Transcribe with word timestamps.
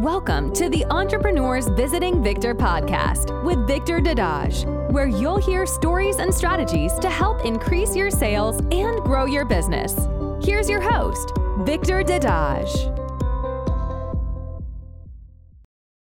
Welcome 0.00 0.52
to 0.52 0.68
the 0.68 0.84
Entrepreneurs 0.90 1.68
Visiting 1.68 2.22
Victor 2.22 2.54
podcast 2.54 3.42
with 3.44 3.66
Victor 3.66 3.98
Dadage, 3.98 4.66
where 4.92 5.06
you'll 5.06 5.38
hear 5.38 5.64
stories 5.64 6.16
and 6.16 6.34
strategies 6.34 6.92
to 6.98 7.08
help 7.08 7.46
increase 7.46 7.96
your 7.96 8.10
sales 8.10 8.58
and 8.70 9.00
grow 9.00 9.24
your 9.24 9.46
business. 9.46 9.96
Here's 10.44 10.68
your 10.68 10.82
host, 10.82 11.32
Victor 11.60 12.02
Dadage. 12.02 12.92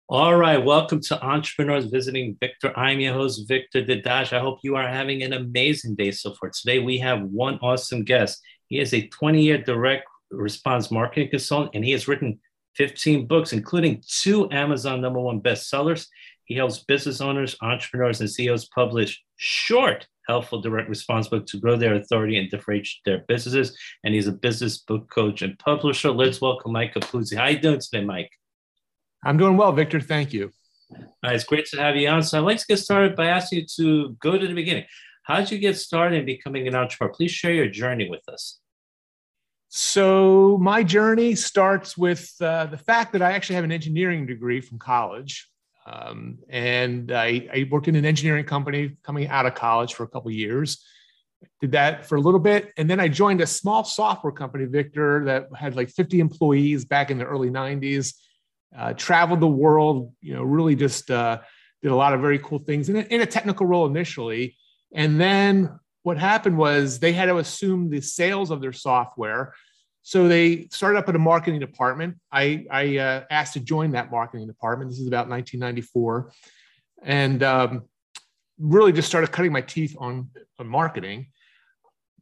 All 0.08 0.34
right, 0.34 0.64
welcome 0.64 1.02
to 1.02 1.22
Entrepreneurs 1.22 1.84
Visiting 1.84 2.38
Victor. 2.40 2.72
I'm 2.78 3.00
your 3.00 3.12
host, 3.12 3.46
Victor 3.46 3.84
Dadage. 3.84 4.32
I 4.32 4.40
hope 4.40 4.60
you 4.62 4.76
are 4.76 4.88
having 4.88 5.22
an 5.22 5.34
amazing 5.34 5.94
day 5.94 6.10
so 6.10 6.32
far. 6.40 6.48
Today, 6.48 6.78
we 6.78 6.96
have 7.00 7.20
one 7.24 7.58
awesome 7.60 8.02
guest. 8.02 8.40
He 8.68 8.80
is 8.80 8.94
a 8.94 9.06
20 9.08 9.42
year 9.42 9.58
direct 9.58 10.06
response 10.30 10.90
marketing 10.90 11.28
consultant, 11.28 11.74
and 11.74 11.84
he 11.84 11.92
has 11.92 12.08
written 12.08 12.40
15 12.76 13.26
books, 13.26 13.52
including 13.52 14.02
two 14.06 14.50
Amazon 14.50 15.00
number 15.00 15.20
one 15.20 15.40
bestsellers. 15.40 16.06
He 16.44 16.54
helps 16.54 16.80
business 16.80 17.20
owners, 17.20 17.56
entrepreneurs, 17.62 18.20
and 18.20 18.30
CEOs 18.30 18.66
publish 18.66 19.22
short, 19.36 20.06
helpful 20.28 20.60
direct 20.60 20.88
response 20.88 21.28
books 21.28 21.50
to 21.52 21.60
grow 21.60 21.76
their 21.76 21.94
authority 21.94 22.38
and 22.38 22.50
differentiate 22.50 23.02
their 23.04 23.24
businesses. 23.26 23.76
And 24.04 24.14
he's 24.14 24.26
a 24.26 24.32
business 24.32 24.78
book 24.78 25.10
coach 25.10 25.42
and 25.42 25.58
publisher. 25.58 26.10
Let's 26.10 26.40
welcome 26.40 26.72
Mike 26.72 26.94
Capuzzi. 26.94 27.36
How 27.36 27.46
you 27.46 27.58
doing 27.58 27.80
today, 27.80 28.04
Mike? 28.04 28.30
I'm 29.24 29.38
doing 29.38 29.56
well, 29.56 29.72
Victor. 29.72 30.00
Thank 30.00 30.32
you. 30.32 30.50
Uh, 30.92 31.30
it's 31.30 31.44
great 31.44 31.66
to 31.66 31.78
have 31.78 31.96
you 31.96 32.08
on. 32.08 32.22
So 32.22 32.38
I'd 32.38 32.44
like 32.44 32.58
to 32.58 32.66
get 32.66 32.78
started 32.78 33.16
by 33.16 33.26
asking 33.26 33.60
you 33.60 33.66
to 33.76 34.16
go 34.20 34.36
to 34.36 34.46
the 34.46 34.54
beginning. 34.54 34.84
How 35.22 35.38
did 35.38 35.50
you 35.50 35.58
get 35.58 35.78
started 35.78 36.18
in 36.18 36.26
becoming 36.26 36.68
an 36.68 36.74
entrepreneur? 36.74 37.12
Please 37.12 37.30
share 37.30 37.54
your 37.54 37.68
journey 37.68 38.10
with 38.10 38.28
us. 38.28 38.60
So, 39.76 40.56
my 40.58 40.84
journey 40.84 41.34
starts 41.34 41.98
with 41.98 42.32
uh, 42.40 42.66
the 42.66 42.78
fact 42.78 43.12
that 43.12 43.22
I 43.22 43.32
actually 43.32 43.56
have 43.56 43.64
an 43.64 43.72
engineering 43.72 44.24
degree 44.24 44.60
from 44.60 44.78
college. 44.78 45.50
Um, 45.84 46.38
and 46.48 47.10
I, 47.10 47.48
I, 47.52 47.68
worked 47.68 47.88
in 47.88 47.96
an 47.96 48.04
engineering 48.04 48.44
company 48.44 48.96
coming 49.02 49.26
out 49.26 49.46
of 49.46 49.56
college 49.56 49.94
for 49.94 50.04
a 50.04 50.06
couple 50.06 50.30
years. 50.30 50.80
Did 51.60 51.72
that 51.72 52.06
for 52.06 52.14
a 52.14 52.20
little 52.20 52.38
bit. 52.38 52.72
And 52.76 52.88
then 52.88 53.00
I 53.00 53.08
joined 53.08 53.40
a 53.40 53.48
small 53.48 53.82
software 53.82 54.32
company, 54.32 54.66
Victor, 54.66 55.24
that 55.24 55.48
had 55.56 55.74
like 55.74 55.90
50 55.90 56.20
employees 56.20 56.84
back 56.84 57.10
in 57.10 57.18
the 57.18 57.24
early 57.24 57.50
90s. 57.50 58.14
Uh, 58.78 58.92
traveled 58.92 59.40
the 59.40 59.48
world, 59.48 60.12
you 60.20 60.34
know, 60.34 60.44
really 60.44 60.76
just 60.76 61.10
uh, 61.10 61.40
did 61.82 61.90
a 61.90 61.96
lot 61.96 62.14
of 62.14 62.20
very 62.20 62.38
cool 62.38 62.60
things 62.60 62.88
in 62.88 62.94
a, 62.94 63.00
in 63.00 63.22
a 63.22 63.26
technical 63.26 63.66
role 63.66 63.86
initially. 63.86 64.56
And 64.94 65.20
then 65.20 65.80
what 66.04 66.18
happened 66.18 66.56
was 66.56 67.00
they 67.00 67.12
had 67.12 67.26
to 67.26 67.38
assume 67.38 67.90
the 67.90 68.00
sales 68.00 68.52
of 68.52 68.60
their 68.60 68.72
software. 68.72 69.52
So 70.06 70.28
they 70.28 70.68
started 70.70 70.98
up 70.98 71.08
at 71.08 71.16
a 71.16 71.18
marketing 71.18 71.60
department. 71.60 72.16
I, 72.30 72.66
I 72.70 72.98
uh, 72.98 73.24
asked 73.30 73.54
to 73.54 73.60
join 73.60 73.92
that 73.92 74.10
marketing 74.10 74.46
department. 74.46 74.90
This 74.90 75.00
is 75.00 75.06
about 75.08 75.30
1994. 75.30 76.30
And 77.02 77.42
um, 77.42 77.82
really 78.58 78.92
just 78.92 79.08
started 79.08 79.32
cutting 79.32 79.50
my 79.50 79.62
teeth 79.62 79.96
on, 79.98 80.28
on 80.58 80.68
marketing. 80.68 81.28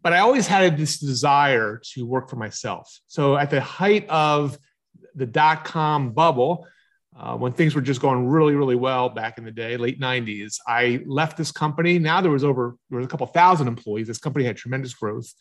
But 0.01 0.13
I 0.13 0.21
always 0.21 0.47
had 0.47 0.79
this 0.79 1.01
desire 1.01 1.83
to 1.95 2.07
work 2.07 2.31
for 2.31 2.37
myself. 2.37 3.01
So 3.09 3.37
at 3.37 3.51
the 3.51 3.61
height 3.61 4.09
of 4.09 4.57
the 5.17 5.27
dot 5.27 5.65
com 5.65 6.13
bubble, 6.13 6.69
uh, 7.19 7.37
when 7.37 7.53
things 7.53 7.75
were 7.75 7.83
just 7.83 8.01
going 8.01 8.29
really, 8.29 8.55
really 8.55 8.77
well 8.77 9.09
back 9.09 9.39
in 9.39 9.45
the 9.45 9.51
day, 9.51 9.77
late 9.77 10.01
90s. 10.01 10.59
I 10.69 11.03
left 11.05 11.37
this 11.37 11.51
company. 11.51 11.99
Now 11.99 12.21
there 12.21 12.31
was 12.31 12.45
over, 12.45 12.77
there 12.91 12.99
was 12.99 13.07
a 13.07 13.11
couple 13.11 13.27
thousand 13.27 13.67
employees. 13.67 14.07
This 14.07 14.19
company 14.19 14.45
had 14.45 14.57
tremendous 14.57 14.95
growth. 14.95 15.35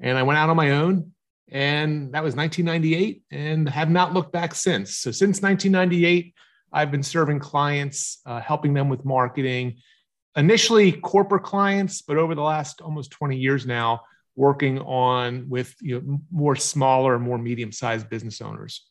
And 0.00 0.16
I 0.16 0.22
went 0.22 0.38
out 0.38 0.48
on 0.48 0.56
my 0.56 0.70
own. 0.70 1.12
And 1.50 2.12
that 2.14 2.22
was 2.22 2.34
1998 2.34 3.22
and 3.30 3.68
have 3.68 3.90
not 3.90 4.14
looked 4.14 4.32
back 4.32 4.54
since. 4.54 4.96
So 4.96 5.10
since 5.10 5.42
1998, 5.42 6.34
I've 6.72 6.90
been 6.90 7.02
serving 7.02 7.40
clients, 7.40 8.20
uh, 8.24 8.40
helping 8.40 8.72
them 8.72 8.88
with 8.88 9.04
marketing, 9.04 9.78
initially 10.36 10.92
corporate 10.92 11.42
clients, 11.42 12.02
but 12.02 12.16
over 12.16 12.34
the 12.34 12.42
last 12.42 12.80
almost 12.80 13.10
20 13.10 13.36
years 13.36 13.66
now, 13.66 14.00
working 14.34 14.78
on 14.78 15.46
with 15.48 15.74
you 15.80 16.00
know, 16.00 16.18
more 16.30 16.56
smaller 16.56 17.18
more 17.18 17.36
medium-sized 17.36 18.08
business 18.08 18.40
owners. 18.40 18.86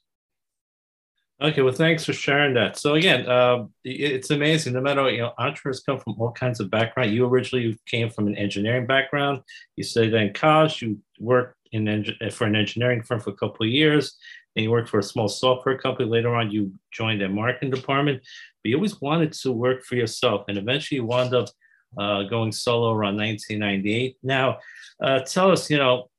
Okay, 1.41 1.63
well, 1.63 1.73
thanks 1.73 2.05
for 2.05 2.13
sharing 2.13 2.53
that. 2.53 2.77
So 2.77 2.93
again, 2.93 3.27
uh, 3.27 3.65
it's 3.83 4.29
amazing. 4.29 4.73
No 4.73 4.81
matter 4.81 5.01
what, 5.01 5.13
you 5.13 5.21
know, 5.21 5.33
entrepreneurs 5.39 5.79
come 5.79 5.97
from 5.97 6.13
all 6.19 6.31
kinds 6.31 6.59
of 6.59 6.69
background. 6.69 7.11
You 7.11 7.25
originally 7.25 7.79
came 7.87 8.11
from 8.11 8.27
an 8.27 8.37
engineering 8.37 8.85
background. 8.85 9.41
You 9.75 9.83
studied 9.83 10.13
in 10.13 10.33
college. 10.33 10.83
You 10.83 10.99
worked 11.19 11.57
in 11.71 12.05
for 12.31 12.45
an 12.45 12.55
engineering 12.55 13.01
firm 13.01 13.19
for 13.19 13.29
a 13.29 13.35
couple 13.35 13.65
of 13.65 13.71
years, 13.71 14.17
and 14.55 14.63
you 14.63 14.71
worked 14.71 14.89
for 14.89 14.99
a 14.99 15.03
small 15.03 15.27
software 15.27 15.77
company. 15.77 16.09
Later 16.09 16.35
on, 16.35 16.51
you 16.51 16.73
joined 16.91 17.21
a 17.21 17.29
marketing 17.29 17.71
department. 17.71 18.21
But 18.63 18.69
you 18.69 18.75
always 18.75 18.99
wanted 19.01 19.33
to 19.33 19.51
work 19.51 19.83
for 19.83 19.95
yourself, 19.95 20.45
and 20.47 20.57
eventually, 20.57 20.97
you 20.97 21.05
wound 21.05 21.33
up 21.33 21.49
uh, 21.97 22.23
going 22.23 22.51
solo 22.51 22.91
around 22.91 23.17
1998. 23.17 24.17
Now, 24.23 24.59
uh, 25.01 25.19
tell 25.19 25.51
us, 25.51 25.69
you 25.69 25.77
know, 25.77 26.09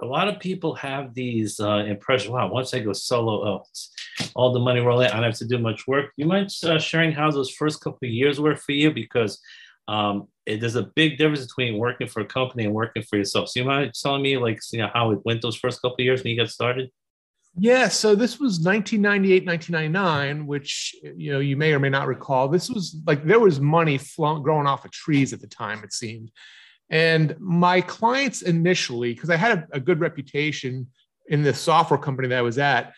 a 0.00 0.06
lot 0.06 0.28
of 0.28 0.38
people 0.38 0.74
have 0.76 1.14
these 1.14 1.60
uh, 1.60 1.84
impressions. 1.86 2.30
Wow, 2.30 2.50
once 2.52 2.72
I 2.72 2.78
go 2.80 2.92
solo, 2.92 3.46
oh, 3.46 3.64
all 4.34 4.52
the 4.52 4.60
money 4.60 4.80
rolling. 4.80 5.08
I 5.08 5.14
don't 5.14 5.24
have 5.24 5.34
to 5.38 5.46
do 5.46 5.58
much 5.58 5.86
work. 5.86 6.12
You 6.16 6.26
mind 6.26 6.54
uh, 6.64 6.78
sharing 6.78 7.12
how 7.12 7.30
those 7.30 7.50
first 7.50 7.80
couple 7.80 8.06
of 8.06 8.12
years 8.12 8.40
were 8.40 8.56
for 8.56 8.72
you? 8.72 8.92
Because 8.92 9.40
um, 9.88 10.28
it, 10.46 10.60
there's 10.60 10.76
a 10.76 10.90
big 10.94 11.18
difference 11.18 11.46
between 11.46 11.78
working 11.78 12.06
for 12.06 12.20
a 12.20 12.26
company 12.26 12.64
and 12.64 12.74
working 12.74 13.02
for 13.02 13.16
yourself. 13.16 13.48
So 13.48 13.60
you 13.60 13.66
mind 13.66 13.92
telling 13.94 14.22
me, 14.22 14.36
like, 14.36 14.60
you 14.72 14.78
know, 14.78 14.90
how 14.92 15.10
it 15.10 15.24
went 15.24 15.42
those 15.42 15.56
first 15.56 15.82
couple 15.82 15.96
of 15.98 16.04
years 16.04 16.22
when 16.22 16.30
you 16.30 16.38
got 16.38 16.50
started? 16.50 16.90
Yeah, 17.60 17.88
so 17.88 18.14
this 18.14 18.38
was 18.38 18.60
1998, 18.60 19.46
1999, 19.46 20.46
which 20.46 20.94
you 21.16 21.32
know 21.32 21.40
you 21.40 21.56
may 21.56 21.72
or 21.72 21.80
may 21.80 21.88
not 21.88 22.06
recall. 22.06 22.46
This 22.46 22.70
was 22.70 22.96
like 23.04 23.24
there 23.24 23.40
was 23.40 23.58
money 23.58 23.98
flowing, 23.98 24.42
growing 24.42 24.66
off 24.66 24.84
of 24.84 24.92
trees 24.92 25.32
at 25.32 25.40
the 25.40 25.48
time. 25.48 25.82
It 25.82 25.92
seemed, 25.92 26.30
and 26.90 27.34
my 27.40 27.80
clients 27.80 28.42
initially, 28.42 29.12
because 29.12 29.30
I 29.30 29.36
had 29.36 29.58
a, 29.58 29.76
a, 29.76 29.80
good 29.80 29.98
reputation 29.98 30.86
in 31.28 31.42
the 31.42 31.52
software 31.52 31.98
company 31.98 32.28
that 32.28 32.38
I 32.38 32.42
was 32.42 32.58
at, 32.58 32.92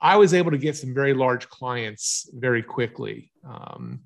I 0.00 0.16
was 0.16 0.32
able 0.32 0.52
to 0.52 0.58
get 0.58 0.76
some 0.76 0.94
very 0.94 1.14
large 1.14 1.48
clients 1.48 2.30
very 2.34 2.62
quickly. 2.62 3.32
Um, 3.44 4.00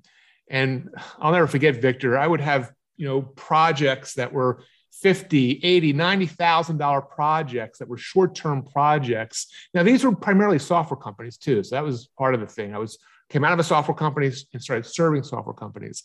and 0.49 0.89
I'll 1.19 1.31
never 1.31 1.47
forget, 1.47 1.81
Victor, 1.81 2.17
I 2.17 2.27
would 2.27 2.41
have, 2.41 2.71
you 2.97 3.07
know, 3.07 3.21
projects 3.21 4.15
that 4.15 4.33
were 4.33 4.63
50, 5.01 5.61
80, 5.63 5.93
90,000 5.93 6.77
dollar 6.77 7.01
projects 7.01 7.79
that 7.79 7.87
were 7.87 7.97
short-term 7.97 8.63
projects. 8.63 9.47
Now 9.73 9.83
these 9.83 10.03
were 10.03 10.15
primarily 10.15 10.59
software 10.59 10.97
companies 10.99 11.37
too. 11.37 11.63
So 11.63 11.75
that 11.75 11.83
was 11.83 12.09
part 12.17 12.33
of 12.33 12.41
the 12.41 12.47
thing. 12.47 12.73
I 12.73 12.79
was 12.79 12.97
came 13.29 13.43
out 13.43 13.53
of 13.53 13.59
a 13.59 13.63
software 13.63 13.95
company 13.95 14.31
and 14.53 14.61
started 14.61 14.85
serving 14.85 15.23
software 15.23 15.53
companies. 15.53 16.03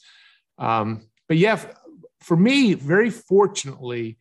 Um, 0.58 1.08
but 1.26 1.38
yeah, 1.38 1.58
for 2.20 2.36
me, 2.36 2.74
very 2.74 3.10
fortunately, 3.10 4.18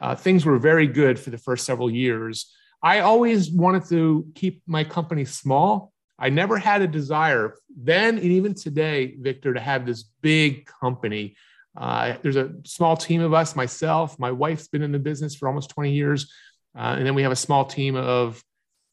uh, 0.00 0.14
things 0.14 0.44
were 0.44 0.58
very 0.58 0.86
good 0.86 1.18
for 1.18 1.30
the 1.30 1.38
first 1.38 1.64
several 1.64 1.90
years. 1.90 2.52
I 2.82 3.00
always 3.00 3.50
wanted 3.50 3.86
to 3.88 4.26
keep 4.34 4.62
my 4.66 4.84
company 4.84 5.24
small. 5.24 5.91
I 6.22 6.28
never 6.28 6.56
had 6.56 6.82
a 6.82 6.86
desire 6.86 7.56
then 7.76 8.16
and 8.16 8.24
even 8.24 8.54
today, 8.54 9.16
Victor, 9.18 9.54
to 9.54 9.60
have 9.60 9.84
this 9.84 10.04
big 10.22 10.66
company. 10.66 11.36
Uh, 11.76 12.14
there's 12.22 12.36
a 12.36 12.52
small 12.64 12.96
team 12.96 13.20
of 13.20 13.34
us, 13.34 13.56
myself, 13.56 14.18
my 14.18 14.30
wife's 14.30 14.68
been 14.68 14.82
in 14.82 14.92
the 14.92 14.98
business 14.98 15.34
for 15.34 15.48
almost 15.48 15.70
20 15.70 15.92
years. 15.92 16.32
Uh, 16.76 16.94
and 16.96 17.04
then 17.04 17.14
we 17.14 17.22
have 17.22 17.32
a 17.32 17.36
small 17.36 17.64
team 17.64 17.96
of 17.96 18.42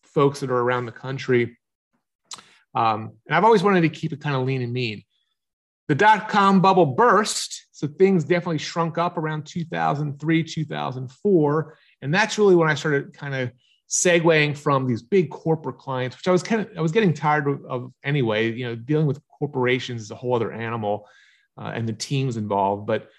folks 0.01 0.39
that 0.39 0.49
are 0.49 0.57
around 0.57 0.87
the 0.87 0.91
country. 0.91 1.57
Um, 2.73 3.11
and 3.27 3.35
I've 3.35 3.45
always 3.45 3.63
wanted 3.63 3.81
to 3.81 3.89
keep 3.89 4.11
it 4.11 4.21
kind 4.21 4.35
of 4.35 4.45
lean 4.47 4.63
and 4.63 4.73
mean. 4.73 5.03
The 5.87 5.95
dot 5.95 6.29
com 6.29 6.61
bubble 6.61 6.85
burst 6.85 7.67
so 7.79 7.87
things 7.87 8.25
definitely 8.25 8.57
shrunk 8.57 8.97
up 8.97 9.17
around 9.17 9.45
2003, 9.45 10.43
2004. 10.43 11.77
And 12.01 12.13
that's 12.13 12.37
really 12.37 12.55
when 12.55 12.69
I 12.69 12.75
started 12.75 13.13
kind 13.13 13.33
of 13.33 13.51
segueing 13.89 14.55
from 14.55 14.87
these 14.87 15.01
big 15.01 15.29
corporate 15.31 15.77
clients, 15.77 16.15
which 16.15 16.27
I 16.27 16.31
was 16.31 16.43
kind 16.43 16.61
of, 16.61 16.69
I 16.77 16.81
was 16.81 16.91
getting 16.91 17.13
tired 17.13 17.47
of, 17.67 17.91
anyway, 18.03 18.51
you 18.51 18.65
know, 18.65 18.75
dealing 18.75 19.07
with 19.07 19.19
corporations 19.39 20.03
is 20.03 20.11
a 20.11 20.15
whole 20.15 20.35
other 20.35 20.51
animal 20.51 21.07
uh, 21.57 21.71
and 21.73 21.89
the 21.89 21.93
teams 21.93 22.37
involved, 22.37 22.85
but 22.85 23.09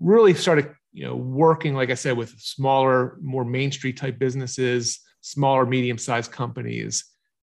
really 0.00 0.34
started, 0.34 0.74
you 0.92 1.04
know, 1.04 1.14
working, 1.14 1.74
like 1.74 1.90
I 1.90 1.94
said, 1.94 2.16
with 2.16 2.30
smaller, 2.40 3.18
more 3.22 3.44
Main 3.44 3.70
Street 3.70 3.96
type 3.96 4.18
businesses, 4.18 5.00
smaller, 5.20 5.64
medium 5.64 5.98
sized 5.98 6.32
companies. 6.32 7.04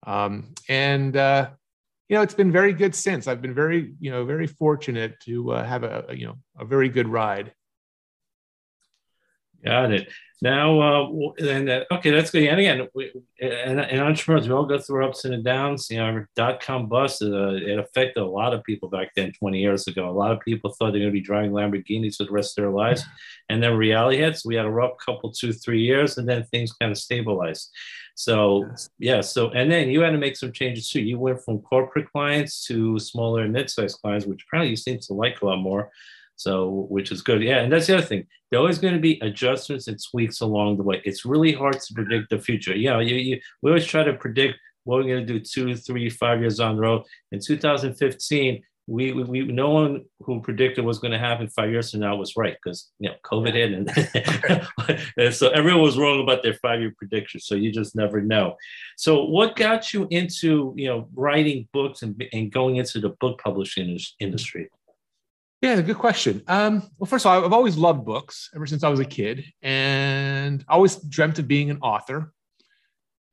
Um, 0.07 0.55
and, 0.69 1.17
uh, 1.17 1.51
you 2.09 2.17
know, 2.17 2.23
it's 2.23 2.35
been 2.35 2.53
very 2.53 2.73
good 2.73 2.95
since. 2.95 3.27
I've 3.27 3.43
been 3.43 3.55
very, 3.55 3.95
you 3.99 4.11
know, 4.11 4.25
very 4.25 4.47
fortunate 4.47 5.19
to 5.21 5.53
uh, 5.53 5.65
have 5.65 5.83
a, 5.83 6.05
you 6.15 6.27
know, 6.27 6.37
a 6.59 6.65
very 6.65 6.89
good 6.89 7.09
ride. 7.09 7.53
Got 9.67 9.93
it. 9.93 10.09
Now, 10.43 10.81
uh, 10.81 11.33
and 11.41 11.69
uh, 11.71 11.85
okay, 11.91 12.11
that's 12.11 12.31
good. 12.31 12.45
And 12.45 12.61
again, 12.61 12.87
we, 12.95 13.11
and, 13.41 13.81
and 13.81 14.01
entrepreneurs, 14.01 14.47
we 14.47 14.55
all 14.55 14.67
go 14.67 14.79
through 14.79 15.07
ups 15.07 15.25
and 15.25 15.43
downs. 15.43 15.89
You 15.91 15.97
know, 15.97 16.25
dot 16.37 16.61
com 16.61 16.89
bust, 16.89 17.23
uh, 17.23 17.55
it 17.55 17.79
affected 17.79 18.21
a 18.21 18.27
lot 18.27 18.53
of 18.53 18.63
people 18.63 18.91
back 18.91 19.13
then, 19.17 19.33
20 19.33 19.59
years 19.59 19.87
ago. 19.87 20.09
A 20.09 20.13
lot 20.13 20.33
of 20.33 20.41
people 20.41 20.71
thought 20.71 20.93
they're 20.93 21.01
going 21.01 21.07
to 21.07 21.11
be 21.11 21.23
driving 21.23 21.53
Lamborghinis 21.53 22.17
for 22.17 22.25
the 22.25 22.31
rest 22.31 22.59
of 22.59 22.63
their 22.63 22.71
lives. 22.71 23.03
And 23.49 23.63
then 23.63 23.77
reality 23.77 24.19
hits. 24.19 24.45
We 24.45 24.57
had 24.57 24.67
a 24.67 24.71
rough 24.71 24.99
couple, 25.05 25.33
two, 25.33 25.55
three 25.55 25.81
years, 25.81 26.19
and 26.19 26.29
then 26.29 26.45
things 26.45 26.73
kind 26.73 26.93
of 26.93 26.99
stabilized. 26.99 27.71
So 28.15 28.69
yeah, 28.99 29.21
so 29.21 29.51
and 29.51 29.71
then 29.71 29.89
you 29.89 30.01
had 30.01 30.11
to 30.11 30.19
make 30.19 30.37
some 30.37 30.53
changes 30.53 30.89
too. 30.89 31.01
You 31.01 31.19
went 31.19 31.43
from 31.45 31.61
corporate 31.61 32.11
clients 32.13 32.65
to 32.67 32.99
smaller 32.99 33.43
and 33.43 33.53
mid-sized 33.53 34.01
clients, 34.01 34.27
which 34.27 34.45
apparently 34.47 34.71
you 34.71 34.77
seem 34.77 34.99
to 35.01 35.15
like 35.15 35.43
a 35.43 35.47
lot 35.47 35.59
more. 35.59 35.91
So, 36.37 36.87
which 36.91 37.11
is 37.11 37.23
good. 37.23 37.43
Yeah. 37.43 37.61
And 37.61 37.73
that's 37.73 37.87
the 37.87 37.97
other 37.97 38.07
thing. 38.07 38.27
There 38.51 38.61
always 38.61 38.79
going 38.79 38.95
to 38.95 39.01
be 39.01 39.19
adjustments 39.23 39.89
and 39.89 39.99
tweaks 40.11 40.41
along 40.41 40.77
the 40.77 40.83
way. 40.83 41.01
It's 41.05 41.25
really 41.25 41.53
hard 41.53 41.81
to 41.81 41.95
predict 41.95 42.31
the 42.31 42.39
future. 42.39 42.77
You 42.77 42.91
know, 42.91 43.01
you, 43.01 43.17
you, 43.17 43.41
we 43.63 43.71
always 43.71 43.87
try 43.87 44.05
to 44.05 44.13
predict 44.13 44.59
what 44.85 44.97
we're 44.97 45.15
going 45.15 45.27
to 45.27 45.33
do 45.33 45.41
two, 45.41 45.75
three, 45.75 46.09
five 46.09 46.41
years 46.41 46.61
on 46.61 46.77
the 46.77 46.83
road. 46.83 47.03
In 47.33 47.41
2015, 47.41 48.63
we, 48.89 49.13
we, 49.13 49.43
no 49.43 49.71
one 49.71 50.05
who 50.21 50.41
predicted 50.41 50.85
what's 50.85 51.01
going 51.01 51.13
to 51.13 51.19
happen 51.19 51.49
five 51.49 51.71
years 51.71 51.91
from 51.91 52.01
now 52.01 52.15
was 52.15 52.37
right 52.37 52.57
because 52.63 52.93
you 53.01 53.09
know 53.09 53.17
COVID 53.25 53.53
hit 53.53 53.73
and, 53.73 55.11
and 55.17 55.35
so 55.35 55.49
everyone 55.49 55.83
was 55.83 55.99
wrong 55.99 56.23
about 56.23 56.45
their 56.45 56.55
five 56.55 56.81
year 56.81 56.95
prediction. 56.97 57.41
So 57.41 57.57
you 57.57 57.73
just 57.73 57.97
never 57.97 58.21
know. 58.21 58.55
So 58.97 59.25
what 59.25 59.57
got 59.57 59.93
you 59.93 60.07
into 60.11 60.73
you 60.77 60.87
know 60.87 61.09
writing 61.15 61.67
books 61.73 62.03
and, 62.03 62.23
and 62.33 62.53
going 62.53 62.77
into 62.77 63.01
the 63.01 63.11
book 63.21 63.41
publishing 63.43 63.99
industry? 64.21 64.71
Yeah, 65.67 65.81
good 65.81 65.99
question. 65.99 66.45
Um, 66.47 66.89
well, 66.97 67.09
first 67.09 67.27
of 67.27 67.33
all, 67.33 67.45
I've 67.45 67.53
always 67.53 67.77
loved 67.77 68.05
books 68.05 68.51
ever 68.55 68.67
since 68.67 68.85
I 68.85 68.89
was 68.89 69.01
a 69.01 69.05
kid, 69.05 69.47
and 69.63 70.65
I 70.69 70.75
always 70.75 70.95
dreamt 70.95 71.41
of 71.41 71.49
being 71.49 71.71
an 71.71 71.81
author. 71.81 72.33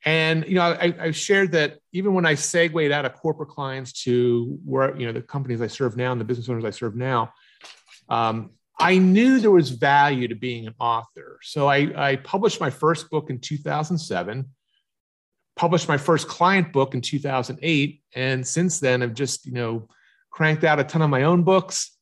And 0.04 0.44
you 0.48 0.56
know, 0.56 0.64
I, 0.64 0.96
I 1.00 1.12
shared 1.12 1.52
that 1.52 1.78
even 1.92 2.16
when 2.16 2.26
I 2.26 2.34
segued 2.34 2.92
out 2.92 3.06
of 3.06 3.14
corporate 3.14 3.50
clients 3.50 3.94
to 4.06 4.58
where 4.66 4.98
you 4.98 5.06
know 5.06 5.12
the 5.12 5.22
companies 5.22 5.62
I 5.62 5.68
serve 5.68 5.96
now 5.96 6.12
and 6.12 6.20
the 6.20 6.26
business 6.26 6.50
owners 6.50 6.66
I 6.66 6.72
serve 6.72 6.96
now, 6.96 7.32
um, 8.10 8.50
I 8.80 8.98
knew 8.98 9.40
there 9.40 9.52
was 9.52 9.70
value 9.70 10.28
to 10.28 10.36
being 10.36 10.66
an 10.66 10.74
author. 10.80 11.38
So 11.44 11.68
I, 11.68 11.94
I 11.96 12.16
published 12.16 12.60
my 12.60 12.72
first 12.72 13.12
book 13.12 13.30
in 13.30 13.42
2007, 13.42 14.50
published 15.56 15.88
my 15.88 15.98
first 15.98 16.28
client 16.28 16.74
book 16.74 16.96
in 16.96 17.02
2008, 17.02 18.02
and 18.16 18.48
since 18.48 18.80
then 18.80 19.04
I've 19.04 19.14
just 19.14 19.46
you 19.46 19.52
know 19.52 19.88
cranked 20.32 20.64
out 20.64 20.80
a 20.80 20.84
ton 20.84 21.04
of 21.04 21.12
my 21.12 21.22
own 21.22 21.44
books. 21.44 21.93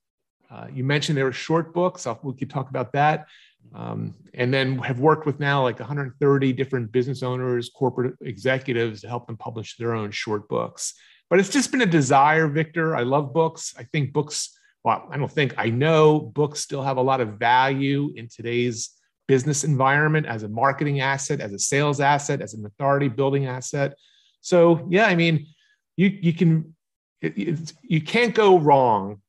Uh, 0.52 0.68
you 0.74 0.84
mentioned 0.84 1.18
there 1.18 1.26
were 1.26 1.32
short 1.32 1.74
books. 1.74 2.06
I'll, 2.06 2.20
we 2.24 2.34
could 2.34 2.50
talk 2.50 2.70
about 2.70 2.92
that 2.94 3.28
um, 3.74 4.14
and 4.34 4.54
then 4.54 4.78
have 4.80 5.00
worked 5.00 5.26
with 5.26 5.40
now 5.40 5.64
like 5.64 5.80
130 5.80 6.54
different 6.54 6.92
business 6.92 7.24
owners, 7.24 7.70
corporate 7.70 8.16
executives 8.22 9.02
to 9.02 9.08
help 9.08 9.28
them 9.28 9.38
publish 9.38 9.78
their 9.78 9.94
own 9.94 10.12
short 10.12 10.48
books. 10.50 10.94
But 11.30 11.40
it's 11.40 11.50
just 11.50 11.72
been 11.72 11.82
a 11.82 11.86
desire, 11.86 12.48
Victor. 12.48 12.96
I 12.96 13.04
love 13.04 13.34
books. 13.34 13.74
I 13.78 13.84
think 13.84 14.12
books, 14.12 14.58
well, 14.84 15.08
I 15.10 15.18
don't 15.18 15.32
think, 15.32 15.54
I 15.58 15.70
know 15.70 16.20
books 16.20 16.60
still 16.60 16.84
have 16.84 16.98
a 16.98 17.02
lot 17.02 17.22
of 17.22 17.40
value 17.40 18.12
in 18.16 18.28
today's 18.28 18.90
business 19.28 19.64
environment 19.64 20.26
as 20.26 20.44
a 20.44 20.50
marketing 20.50 21.00
asset, 21.00 21.40
as 21.40 21.54
a 21.54 21.60
sales 21.60 22.02
asset, 22.02 22.42
as 22.42 22.54
an 22.54 22.66
authority 22.66 23.08
building 23.08 23.46
asset. 23.46 23.94
So, 24.42 24.86
yeah, 24.90 25.06
I 25.06 25.16
mean, 25.16 25.48
you, 25.96 26.08
you 26.08 26.34
can, 26.34 26.76
you 27.22 28.02
can't 28.02 28.36
go 28.36 28.60
wrong 28.60 29.22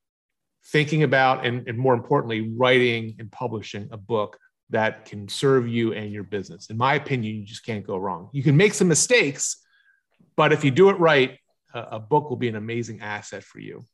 thinking 0.67 1.03
about 1.03 1.44
and, 1.44 1.67
and 1.69 1.76
more 1.79 1.94
importantly 1.94 2.53
writing 2.56 3.17
and 3.19 3.31
publishing 3.31 3.88
a 3.93 3.97
book 3.97 4.38
that 4.70 5.05
can 5.05 5.29
serve 5.29 5.69
you 5.69 5.93
and 5.93 6.12
your 6.12 6.23
business. 6.23 6.70
In 6.70 6.76
my 6.76 6.94
opinion 6.94 7.37
you 7.37 7.44
just 7.44 7.64
can't 7.64 7.87
go 7.87 7.97
wrong. 7.97 8.31
You 8.32 8.43
can 8.43 8.56
make 8.56 8.75
some 8.75 8.88
mistakes 8.88 9.59
but 10.37 10.53
if 10.53 10.64
you 10.64 10.70
do 10.70 10.88
it 10.88 10.99
right 10.99 11.38
a, 11.75 11.81
a 11.93 12.00
book 12.00 12.31
will 12.31 12.37
be 12.37 12.49
an 12.49 12.56
amazing 12.56 13.00
asset 13.00 13.43
for 13.43 13.59
you. 13.59 13.85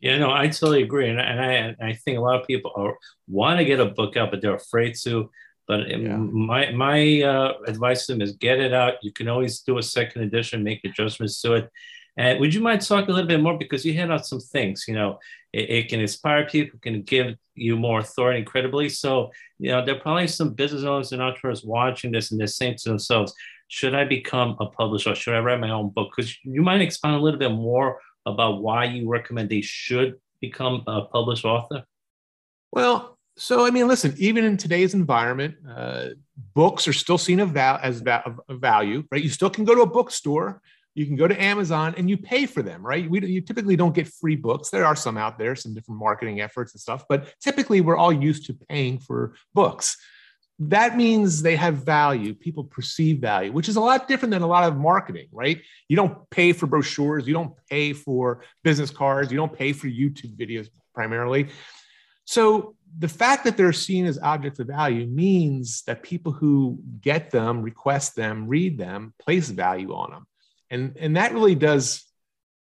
Yeah 0.00 0.18
no 0.18 0.32
i 0.32 0.46
totally 0.48 0.82
agree. 0.82 1.08
And, 1.08 1.20
and 1.20 1.40
I, 1.40 1.88
I 1.88 1.92
think 1.94 2.18
a 2.18 2.20
lot 2.20 2.40
of 2.40 2.46
people 2.46 2.72
are, 2.76 2.96
want 3.28 3.58
to 3.58 3.64
get 3.64 3.80
a 3.80 3.86
book 3.86 4.16
out 4.16 4.30
but 4.30 4.42
they're 4.42 4.54
afraid 4.54 4.94
to. 5.04 5.30
But 5.68 5.88
yeah. 5.88 6.16
my 6.16 6.70
my 6.70 7.22
uh, 7.22 7.54
advice 7.66 8.06
to 8.06 8.12
them 8.12 8.22
is 8.22 8.32
get 8.34 8.60
it 8.60 8.72
out. 8.72 8.94
You 9.02 9.12
can 9.12 9.26
always 9.26 9.60
do 9.62 9.78
a 9.78 9.82
second 9.82 10.22
edition 10.22 10.62
make 10.62 10.84
adjustments 10.84 11.40
to 11.42 11.54
it 11.54 11.70
and 12.16 12.40
would 12.40 12.54
you 12.54 12.60
mind 12.60 12.80
talking 12.80 13.10
a 13.10 13.12
little 13.12 13.28
bit 13.28 13.40
more 13.40 13.58
because 13.58 13.84
you 13.84 13.92
hit 13.92 14.10
on 14.10 14.24
some 14.24 14.40
things, 14.40 14.84
you 14.88 14.94
know, 14.94 15.18
it, 15.52 15.70
it, 15.70 15.88
can 15.88 16.00
inspire 16.00 16.46
people, 16.46 16.78
can 16.80 17.02
give 17.02 17.36
you 17.54 17.76
more 17.76 18.00
authority 18.00 18.38
and 18.38 18.46
credibility. 18.46 18.88
So, 18.88 19.30
you 19.58 19.70
know, 19.70 19.84
there 19.84 19.96
are 19.96 20.00
probably 20.00 20.26
some 20.26 20.54
business 20.54 20.84
owners 20.84 21.12
and 21.12 21.20
entrepreneurs 21.20 21.64
watching 21.64 22.12
this 22.12 22.30
and 22.30 22.40
they're 22.40 22.46
saying 22.46 22.76
to 22.78 22.88
themselves, 22.88 23.34
should 23.68 23.94
I 23.94 24.04
become 24.04 24.56
a 24.60 24.66
publisher? 24.66 25.14
Should 25.14 25.34
I 25.34 25.40
write 25.40 25.60
my 25.60 25.70
own 25.70 25.90
book? 25.90 26.12
Because 26.16 26.34
you 26.42 26.62
might 26.62 26.80
expound 26.80 27.16
a 27.16 27.20
little 27.22 27.40
bit 27.40 27.52
more 27.52 28.00
about 28.24 28.62
why 28.62 28.84
you 28.84 29.08
recommend 29.08 29.50
they 29.50 29.60
should 29.60 30.14
become 30.40 30.84
a 30.86 31.02
published 31.02 31.44
author. 31.44 31.84
Well, 32.72 33.18
so 33.36 33.66
I 33.66 33.70
mean, 33.70 33.88
listen, 33.88 34.14
even 34.16 34.44
in 34.44 34.56
today's 34.56 34.94
environment, 34.94 35.56
uh, 35.68 36.08
books 36.54 36.88
are 36.88 36.92
still 36.92 37.18
seen 37.18 37.40
as, 37.40 37.50
val- 37.50 37.80
as 37.82 38.00
va- 38.00 38.36
of 38.48 38.60
value, 38.60 39.04
right? 39.10 39.22
You 39.22 39.28
still 39.28 39.50
can 39.50 39.64
go 39.64 39.74
to 39.74 39.82
a 39.82 39.86
bookstore 39.86 40.62
you 40.96 41.04
can 41.04 41.14
go 41.14 41.28
to 41.28 41.40
Amazon 41.40 41.94
and 41.98 42.08
you 42.08 42.16
pay 42.16 42.46
for 42.46 42.62
them, 42.62 42.84
right? 42.84 43.08
We 43.08 43.20
you 43.20 43.42
typically 43.42 43.76
don't 43.76 43.94
get 43.94 44.08
free 44.08 44.34
books. 44.34 44.70
There 44.70 44.86
are 44.86 44.96
some 44.96 45.18
out 45.18 45.38
there, 45.38 45.54
some 45.54 45.74
different 45.74 46.00
marketing 46.00 46.40
efforts 46.40 46.72
and 46.72 46.80
stuff, 46.80 47.04
but 47.06 47.34
typically 47.38 47.82
we're 47.82 47.98
all 47.98 48.12
used 48.12 48.46
to 48.46 48.54
paying 48.54 48.98
for 48.98 49.34
books. 49.52 49.98
That 50.58 50.96
means 50.96 51.42
they 51.42 51.54
have 51.56 51.84
value. 51.84 52.34
People 52.34 52.64
perceive 52.64 53.18
value, 53.18 53.52
which 53.52 53.68
is 53.68 53.76
a 53.76 53.80
lot 53.80 54.08
different 54.08 54.32
than 54.32 54.40
a 54.40 54.46
lot 54.46 54.64
of 54.64 54.78
marketing, 54.78 55.28
right? 55.32 55.60
You 55.86 55.96
don't 55.96 56.28
pay 56.30 56.54
for 56.54 56.66
brochures, 56.66 57.26
you 57.26 57.34
don't 57.34 57.52
pay 57.68 57.92
for 57.92 58.42
business 58.64 58.90
cards, 58.90 59.30
you 59.30 59.36
don't 59.36 59.52
pay 59.52 59.74
for 59.74 59.88
YouTube 59.88 60.34
videos 60.34 60.70
primarily. 60.94 61.50
So 62.24 62.74
the 62.98 63.08
fact 63.08 63.44
that 63.44 63.58
they're 63.58 63.74
seen 63.74 64.06
as 64.06 64.18
objects 64.18 64.60
of 64.60 64.68
value 64.68 65.06
means 65.06 65.82
that 65.82 66.02
people 66.02 66.32
who 66.32 66.78
get 67.02 67.30
them, 67.30 67.60
request 67.60 68.16
them, 68.16 68.48
read 68.48 68.78
them, 68.78 69.12
place 69.18 69.50
value 69.50 69.94
on 69.94 70.10
them 70.10 70.26
and 70.70 70.96
and 70.98 71.16
that 71.16 71.32
really 71.32 71.54
does 71.54 72.04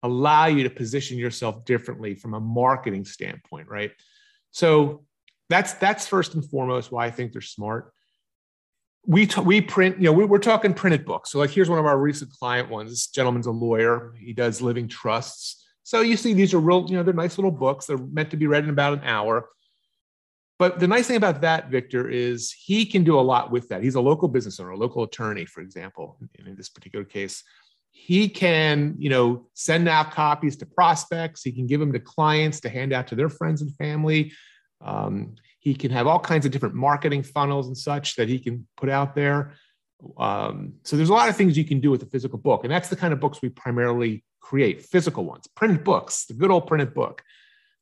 allow 0.03 0.47
you 0.47 0.63
to 0.65 0.71
position 0.71 1.19
yourself 1.19 1.65
differently 1.65 2.15
from 2.15 2.35
a 2.35 2.41
marketing 2.41 3.05
standpoint 3.05 3.69
right? 3.69 3.93
So 4.51 5.05
that's 5.49 5.75
that's 5.75 6.07
first 6.07 6.35
and 6.35 6.45
foremost 6.45 6.91
why 6.91 7.07
i 7.07 7.11
think 7.11 7.33
they're 7.33 7.41
smart. 7.41 7.93
We 9.07 9.27
t- 9.27 9.41
we 9.41 9.61
print 9.61 9.99
you 9.99 10.05
know 10.05 10.13
we, 10.13 10.25
we're 10.25 10.39
talking 10.39 10.75
printed 10.75 11.05
books. 11.05 11.31
So 11.31 11.39
like 11.39 11.51
here's 11.51 11.71
one 11.71 11.79
of 11.79 11.87
our 11.87 11.99
recent 11.99 12.31
client 12.33 12.69
ones. 12.69 12.91
This 12.91 13.07
gentleman's 13.09 13.47
a 13.47 13.53
lawyer. 13.53 14.15
He 14.19 14.33
does 14.33 14.61
living 14.61 14.89
trusts. 14.89 15.65
So 15.85 16.01
you 16.01 16.17
see 16.17 16.35
these 16.35 16.53
are 16.55 16.59
real 16.59 16.87
you 16.89 16.97
know 16.97 17.03
they're 17.03 17.15
nice 17.15 17.39
little 17.39 17.53
books. 17.53 17.87
They're 17.87 17.99
meant 17.99 18.31
to 18.31 18.37
be 18.37 18.47
read 18.47 18.65
in 18.65 18.71
about 18.71 18.95
an 18.95 19.05
hour. 19.05 19.49
But 20.59 20.81
the 20.81 20.89
nice 20.89 21.07
thing 21.07 21.19
about 21.19 21.43
that, 21.43 21.69
Victor, 21.69 22.09
is 22.09 22.51
he 22.51 22.87
can 22.87 23.05
do 23.05 23.19
a 23.19 23.21
lot 23.21 23.51
with 23.51 23.69
that. 23.69 23.83
He's 23.83 23.95
a 23.95 24.01
local 24.01 24.27
business 24.27 24.59
owner, 24.59 24.71
a 24.71 24.77
local 24.77 25.03
attorney, 25.03 25.45
for 25.45 25.61
example, 25.61 26.19
in 26.39 26.57
this 26.57 26.71
particular 26.71 27.05
case 27.05 27.45
he 27.99 28.29
can 28.29 28.95
you 28.99 29.09
know 29.09 29.47
send 29.55 29.89
out 29.89 30.13
copies 30.13 30.57
to 30.57 30.67
prospects. 30.67 31.43
He 31.43 31.50
can 31.50 31.67
give 31.67 31.81
them 31.81 31.95
to 31.95 31.99
clients 31.99 32.61
to 32.61 32.69
hand 32.69 32.93
out 32.93 33.07
to 33.09 33.15
their 33.15 33.31
friends 33.31 33.62
and 33.62 33.75
family. 33.75 34.33
Um, 34.83 35.37
he 35.61 35.75
can 35.75 35.91
have 35.91 36.07
all 36.07 36.21
kinds 36.21 36.45
of 36.45 36.53
different 36.53 36.75
marketing 36.75 37.23
funnels 37.23 37.69
and 37.69 37.76
such 37.76 38.17
that 38.17 38.29
he 38.29 38.38
can 38.38 38.69
put 38.76 38.91
out 38.91 39.15
there. 39.15 39.55
Um, 40.19 40.75
so 40.85 40.97
there's 40.97 41.09
a 41.09 41.15
lot 41.15 41.31
of 41.31 41.37
things 41.37 41.57
you 41.57 41.65
can 41.65 41.81
do 41.81 41.91
with 41.91 42.03
a 42.03 42.07
physical 42.07 42.38
book 42.38 42.65
and 42.65 42.71
that's 42.71 42.91
the 42.91 42.97
kind 42.97 43.15
of 43.15 43.19
books 43.19 43.41
we 43.41 43.49
primarily 43.49 44.23
create 44.41 44.83
physical 44.83 45.25
ones 45.25 45.49
printed 45.57 45.83
books 45.83 46.26
the 46.26 46.35
good 46.35 46.50
old 46.50 46.67
printed 46.67 46.93
book. 46.93 47.23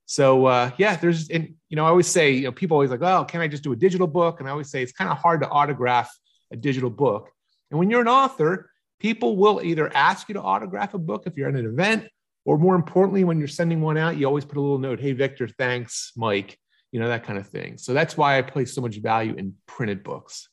So 0.07 0.47
uh, 0.47 0.71
yeah 0.79 0.95
there's 0.95 1.29
and 1.29 1.55
you 1.69 1.77
know 1.77 1.85
i 1.85 1.89
always 1.89 2.07
say 2.07 2.31
you 2.31 2.45
know 2.45 2.53
people 2.53 2.77
always 2.77 2.91
like 2.91 3.03
oh 3.03 3.25
can 3.25 3.41
i 3.41 3.49
just 3.49 3.65
do 3.65 3.73
a 3.73 3.77
digital 3.77 4.07
book? 4.07 4.39
And 4.39 4.49
i 4.49 4.53
always 4.53 4.71
say 4.71 4.81
it's 4.81 4.93
kind 4.93 5.11
of 5.11 5.19
hard 5.19 5.41
to 5.41 5.49
autograph 5.49 6.11
a 6.53 6.57
digital 6.57 6.91
book. 6.91 7.31
And 7.71 7.81
when 7.81 7.91
you're 7.91 8.01
an 8.01 8.09
author 8.09 8.71
people 9.05 9.37
will 9.37 9.61
either 9.63 9.95
ask 9.95 10.31
you 10.31 10.33
to 10.33 10.41
autograph 10.41 10.95
a 10.95 10.99
book 10.99 11.25
if 11.27 11.37
you're 11.37 11.47
at 11.47 11.55
an 11.55 11.67
event, 11.67 12.09
or 12.47 12.57
more 12.57 12.75
importantly, 12.75 13.23
when 13.23 13.39
you're 13.39 13.47
sending 13.47 13.83
one 13.83 13.99
out, 13.99 14.17
you 14.17 14.25
always 14.25 14.47
put 14.47 14.57
a 14.57 14.61
little 14.63 14.79
note, 14.79 14.99
hey, 14.99 15.13
Victor, 15.13 15.47
thanks, 15.47 16.13
Mike, 16.17 16.59
you 16.91 16.99
know, 16.99 17.09
that 17.09 17.23
kind 17.23 17.39
of 17.39 17.47
thing. 17.47 17.77
So 17.77 17.93
that's 17.93 18.17
why 18.17 18.39
I 18.39 18.41
place 18.41 18.75
so 18.75 18.81
much 18.81 18.97
value 18.97 19.35
in 19.35 19.57
printed 19.67 20.03
books. 20.03 20.49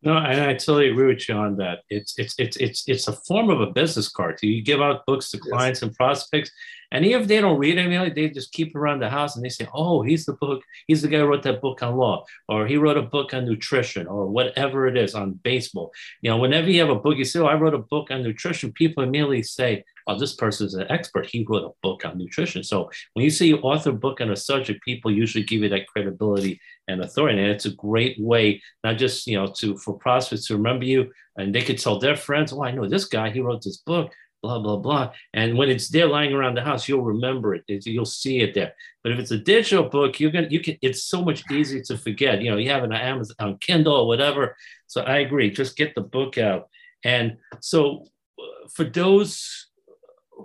No, 0.00 0.16
and 0.16 0.40
I 0.40 0.52
totally 0.52 0.90
agree 0.90 1.12
with 1.12 1.28
you 1.28 1.34
on 1.34 1.56
that. 1.56 1.80
It's 1.88 2.16
it's 2.18 2.36
it's 2.38 2.56
it's 2.58 2.84
it's 2.86 3.08
a 3.08 3.12
form 3.12 3.50
of 3.50 3.60
a 3.60 3.72
business 3.72 4.08
card. 4.08 4.38
Do 4.40 4.46
you 4.46 4.62
give 4.62 4.80
out 4.80 5.04
books 5.04 5.30
to 5.30 5.38
clients 5.38 5.80
yes. 5.80 5.88
and 5.88 5.96
prospects, 5.96 6.52
and 6.92 7.04
if 7.04 7.26
they 7.26 7.40
don't 7.40 7.58
read 7.58 7.78
it, 7.78 8.14
they 8.14 8.28
just 8.28 8.52
keep 8.52 8.76
around 8.76 9.00
the 9.00 9.10
house 9.10 9.34
and 9.34 9.44
they 9.44 9.48
say, 9.48 9.66
"Oh, 9.74 10.02
he's 10.02 10.26
the 10.26 10.34
book. 10.34 10.62
He's 10.86 11.02
the 11.02 11.08
guy 11.08 11.18
who 11.18 11.26
wrote 11.26 11.42
that 11.42 11.60
book 11.60 11.82
on 11.82 11.96
law, 11.96 12.24
or 12.48 12.66
he 12.66 12.76
wrote 12.76 12.98
a 12.98 13.02
book 13.02 13.34
on 13.34 13.46
nutrition, 13.46 14.06
or 14.06 14.26
whatever 14.26 14.86
it 14.86 14.96
is 14.96 15.14
on 15.14 15.40
baseball." 15.42 15.92
You 16.20 16.30
know, 16.30 16.36
whenever 16.36 16.70
you 16.70 16.80
have 16.80 16.90
a 16.90 17.02
book, 17.04 17.16
you 17.16 17.24
say, 17.24 17.40
"Oh, 17.40 17.46
I 17.46 17.54
wrote 17.54 17.74
a 17.74 17.78
book 17.78 18.10
on 18.10 18.22
nutrition." 18.22 18.72
People 18.72 19.02
immediately 19.02 19.42
say, 19.42 19.84
oh, 20.06 20.18
this 20.18 20.34
person 20.34 20.66
is 20.66 20.74
an 20.74 20.90
expert. 20.90 21.26
He 21.26 21.46
wrote 21.48 21.64
a 21.64 21.74
book 21.82 22.04
on 22.04 22.18
nutrition. 22.18 22.62
So 22.62 22.90
when 23.14 23.24
you 23.24 23.30
see 23.30 23.48
you 23.48 23.58
author 23.58 23.90
a 23.90 23.94
book 23.94 24.20
on 24.20 24.30
a 24.30 24.36
subject, 24.36 24.84
people 24.84 25.10
usually 25.10 25.44
give 25.44 25.62
you 25.62 25.68
that 25.68 25.86
credibility 25.86 26.60
and 26.88 27.02
authority. 27.02 27.38
And 27.38 27.50
it's 27.50 27.66
a 27.66 27.74
great 27.74 28.16
way, 28.20 28.62
not 28.82 28.98
just, 28.98 29.26
you 29.26 29.36
know, 29.36 29.46
to 29.58 29.76
for 29.76 29.94
prospects 29.98 30.46
to 30.46 30.56
remember 30.56 30.84
you 30.84 31.12
and 31.36 31.54
they 31.54 31.62
could 31.62 31.78
tell 31.78 31.98
their 31.98 32.16
friends, 32.16 32.52
oh, 32.52 32.62
I 32.62 32.72
know 32.72 32.88
this 32.88 33.06
guy, 33.06 33.30
he 33.30 33.40
wrote 33.40 33.62
this 33.62 33.78
book, 33.78 34.12
blah, 34.42 34.58
blah, 34.58 34.76
blah. 34.76 35.12
And 35.32 35.56
when 35.56 35.70
it's 35.70 35.88
there 35.88 36.08
lying 36.08 36.32
around 36.32 36.56
the 36.56 36.62
house, 36.62 36.88
you'll 36.88 37.02
remember 37.02 37.54
it. 37.54 37.64
You'll 37.68 38.04
see 38.04 38.40
it 38.40 38.54
there. 38.54 38.74
But 39.02 39.12
if 39.12 39.18
it's 39.18 39.30
a 39.30 39.38
digital 39.38 39.88
book, 39.88 40.20
you're 40.20 40.30
gonna 40.30 40.48
you 40.50 40.60
can 40.60 40.76
it's 40.82 41.04
so 41.04 41.24
much 41.24 41.48
easier 41.50 41.82
to 41.84 41.96
forget. 41.96 42.42
You 42.42 42.50
know, 42.50 42.56
you 42.56 42.70
have 42.70 42.82
on 42.82 42.92
Amazon 42.92 43.36
on 43.38 43.58
Kindle 43.58 43.94
or 43.94 44.06
whatever. 44.06 44.56
So 44.88 45.02
I 45.02 45.18
agree. 45.18 45.50
Just 45.50 45.76
get 45.76 45.94
the 45.94 46.02
book 46.02 46.38
out 46.38 46.68
And 47.04 47.38
so, 47.60 48.04
uh, 48.38 48.68
for 48.74 48.84
those 48.84 49.68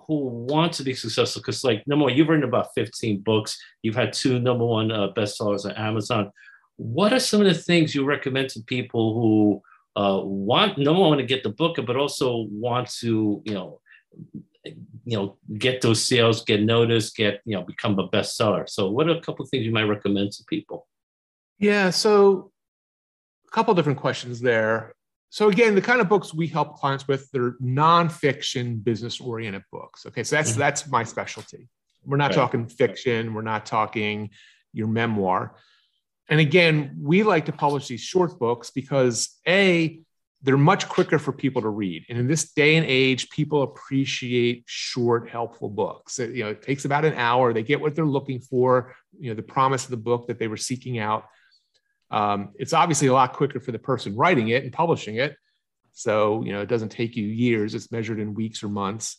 who 0.08 0.28
want 0.48 0.74
to 0.74 0.84
be 0.84 0.94
successful, 0.94 1.42
because 1.42 1.64
like 1.64 1.86
number 1.88 2.06
one, 2.06 2.16
you've 2.16 2.30
written 2.30 2.48
about 2.48 2.74
15 2.76 3.22
books, 3.22 3.60
you've 3.82 3.96
had 3.96 4.14
two 4.14 4.40
number 4.40 4.66
one 4.66 4.92
uh, 4.92 5.10
bestsellers 5.16 5.66
on 5.66 5.72
Amazon. 5.72 6.32
What 6.78 7.14
are 7.14 7.20
some 7.20 7.42
of 7.42 7.48
the 7.48 7.56
things 7.56 7.96
you 7.96 8.06
recommend 8.06 8.50
to 8.50 8.62
people 8.62 9.16
who 9.16 9.62
uh, 10.00 10.22
want 10.24 10.78
number 10.78 11.02
one 11.02 11.18
to 11.18 11.24
get 11.24 11.42
the 11.42 11.50
book, 11.50 11.78
but 11.86 11.98
also 11.98 12.46
want 12.52 12.88
to 13.02 13.42
you 13.46 13.54
know 13.54 13.82
you 14.64 15.18
know 15.18 15.38
get 15.58 15.82
those 15.82 16.04
sales, 16.04 16.44
get 16.44 16.62
noticed, 16.62 17.16
get 17.16 17.42
you 17.46 17.56
know 17.56 17.64
become 17.64 17.98
a 18.00 18.08
bestseller. 18.10 18.68
So, 18.70 18.90
what 18.90 19.08
are 19.08 19.16
a 19.16 19.22
couple 19.22 19.44
of 19.44 19.50
things 19.50 19.66
you 19.66 19.72
might 19.72 19.84
recommend 19.84 20.32
to 20.34 20.44
people? 20.46 20.88
Yeah, 21.60 21.90
so 21.90 22.52
a 23.48 23.52
couple 23.52 23.74
different 23.74 24.00
questions 24.00 24.40
there. 24.40 24.94
So 25.30 25.50
again, 25.50 25.76
the 25.76 25.82
kind 25.82 26.00
of 26.00 26.08
books 26.08 26.34
we 26.34 26.48
help 26.48 26.78
clients 26.78 27.08
with, 27.08 27.30
they're 27.32 27.54
nonfiction, 27.62 28.82
business-oriented 28.84 29.64
books. 29.72 30.06
Okay, 30.06 30.24
so 30.24 30.36
that's 30.36 30.52
mm-hmm. 30.52 30.60
that's 30.60 30.88
my 30.88 31.04
specialty. 31.04 31.68
We're 32.06 32.18
not 32.18 32.30
right. 32.30 32.36
talking 32.36 32.68
fiction. 32.68 33.34
We're 33.34 33.42
not 33.42 33.66
talking 33.66 34.30
your 34.72 34.88
memoir. 34.88 35.56
And 36.30 36.40
again, 36.40 36.98
we 37.02 37.24
like 37.24 37.46
to 37.46 37.52
publish 37.52 37.88
these 37.88 38.02
short 38.02 38.40
books 38.40 38.70
because 38.72 39.38
a 39.48 40.02
they're 40.42 40.58
much 40.58 40.88
quicker 40.88 41.18
for 41.18 41.32
people 41.32 41.62
to 41.64 41.70
read. 41.70 42.06
And 42.10 42.18
in 42.18 42.28
this 42.28 42.52
day 42.52 42.76
and 42.76 42.86
age, 42.86 43.30
people 43.30 43.64
appreciate 43.64 44.64
short, 44.68 45.30
helpful 45.30 45.70
books. 45.70 46.20
It, 46.20 46.36
you 46.36 46.44
know, 46.44 46.52
it 46.52 46.62
takes 46.62 46.86
about 46.86 47.06
an 47.06 47.16
hour. 47.16 47.54
They 47.54 47.64
get 47.64 47.82
what 47.82 47.96
they're 47.96 48.06
looking 48.06 48.40
for. 48.40 48.96
You 49.20 49.30
know, 49.30 49.36
the 49.36 49.42
promise 49.42 49.86
of 49.86 49.92
the 49.92 49.98
book 49.98 50.28
that 50.28 50.38
they 50.38 50.48
were 50.48 50.58
seeking 50.58 51.00
out. 51.00 51.26
Um, 52.12 52.50
it's 52.56 52.74
obviously 52.74 53.08
a 53.08 53.14
lot 53.14 53.34
quicker 53.34 53.60
for 53.60 53.72
the 53.72 53.80
person 53.80 54.16
writing 54.16 54.50
it 54.50 54.64
and 54.64 54.72
publishing 54.72 55.16
it. 55.16 55.36
So, 55.94 56.44
you 56.44 56.54
know, 56.54 56.62
it 56.62 56.70
doesn't 56.70 56.90
take 56.90 57.16
you 57.16 57.26
years, 57.26 57.74
it's 57.74 57.92
measured 57.92 58.20
in 58.20 58.36
weeks 58.36 58.64
or 58.64 58.70
months. 58.70 59.18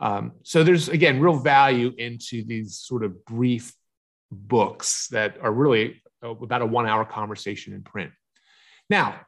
Um, 0.00 0.32
so, 0.42 0.62
there's 0.64 0.88
again 0.88 1.20
real 1.20 1.38
value 1.38 1.92
into 1.98 2.44
these 2.44 2.78
sort 2.78 3.04
of 3.04 3.24
brief 3.24 3.74
books 4.30 5.08
that 5.08 5.36
are 5.40 5.52
really 5.52 6.02
about 6.22 6.62
a 6.62 6.66
one 6.66 6.86
hour 6.86 7.04
conversation 7.04 7.74
in 7.74 7.82
print. 7.82 8.12
Now, 8.88 9.20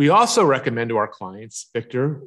we 0.00 0.08
also 0.08 0.42
recommend 0.42 0.88
to 0.88 0.96
our 0.96 1.06
clients, 1.06 1.68
Victor, 1.74 2.22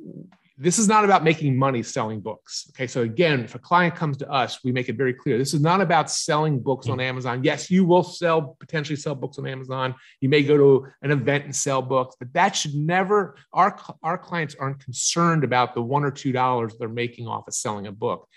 this 0.60 0.78
is 0.78 0.88
not 0.88 1.06
about 1.06 1.24
making 1.24 1.58
money 1.58 1.82
selling 1.82 2.22
books. 2.22 2.70
Okay. 2.70 2.86
So 2.86 3.02
again, 3.02 3.40
if 3.40 3.56
a 3.56 3.60
client 3.60 3.96
comes 3.96 4.16
to 4.18 4.30
us, 4.30 4.64
we 4.64 4.72
make 4.72 4.90
it 4.90 4.96
very 4.96 5.12
clear. 5.12 5.40
This 5.40 5.56
is 5.56 5.62
not 5.62 5.82
about 5.82 6.12
selling 6.12 6.60
books 6.60 6.88
on 6.88 7.00
hmm. 7.00 7.10
Amazon. 7.10 7.44
Yes, 7.44 7.72
you 7.72 7.84
will 7.84 8.04
sell, 8.04 8.56
potentially 8.60 8.96
sell 8.96 9.16
books 9.16 9.40
on 9.40 9.48
Amazon. 9.48 9.96
You 10.22 10.30
may 10.30 10.44
go 10.44 10.56
to 10.56 10.88
an 11.02 11.10
event 11.10 11.46
and 11.46 11.56
sell 11.56 11.82
books, 11.82 12.16
but 12.20 12.32
that 12.34 12.56
should 12.56 12.76
never, 12.76 13.38
our, 13.52 13.76
our 14.04 14.20
clients 14.20 14.54
aren't 14.54 14.86
concerned 14.86 15.44
about 15.44 15.74
the 15.74 15.82
one 15.82 16.04
or 16.04 16.12
two 16.12 16.32
dollars 16.32 16.76
they're 16.78 16.88
making 16.88 17.28
off 17.28 17.48
of 17.48 17.56
selling 17.56 17.88
a 17.88 17.92
book. 17.92 18.30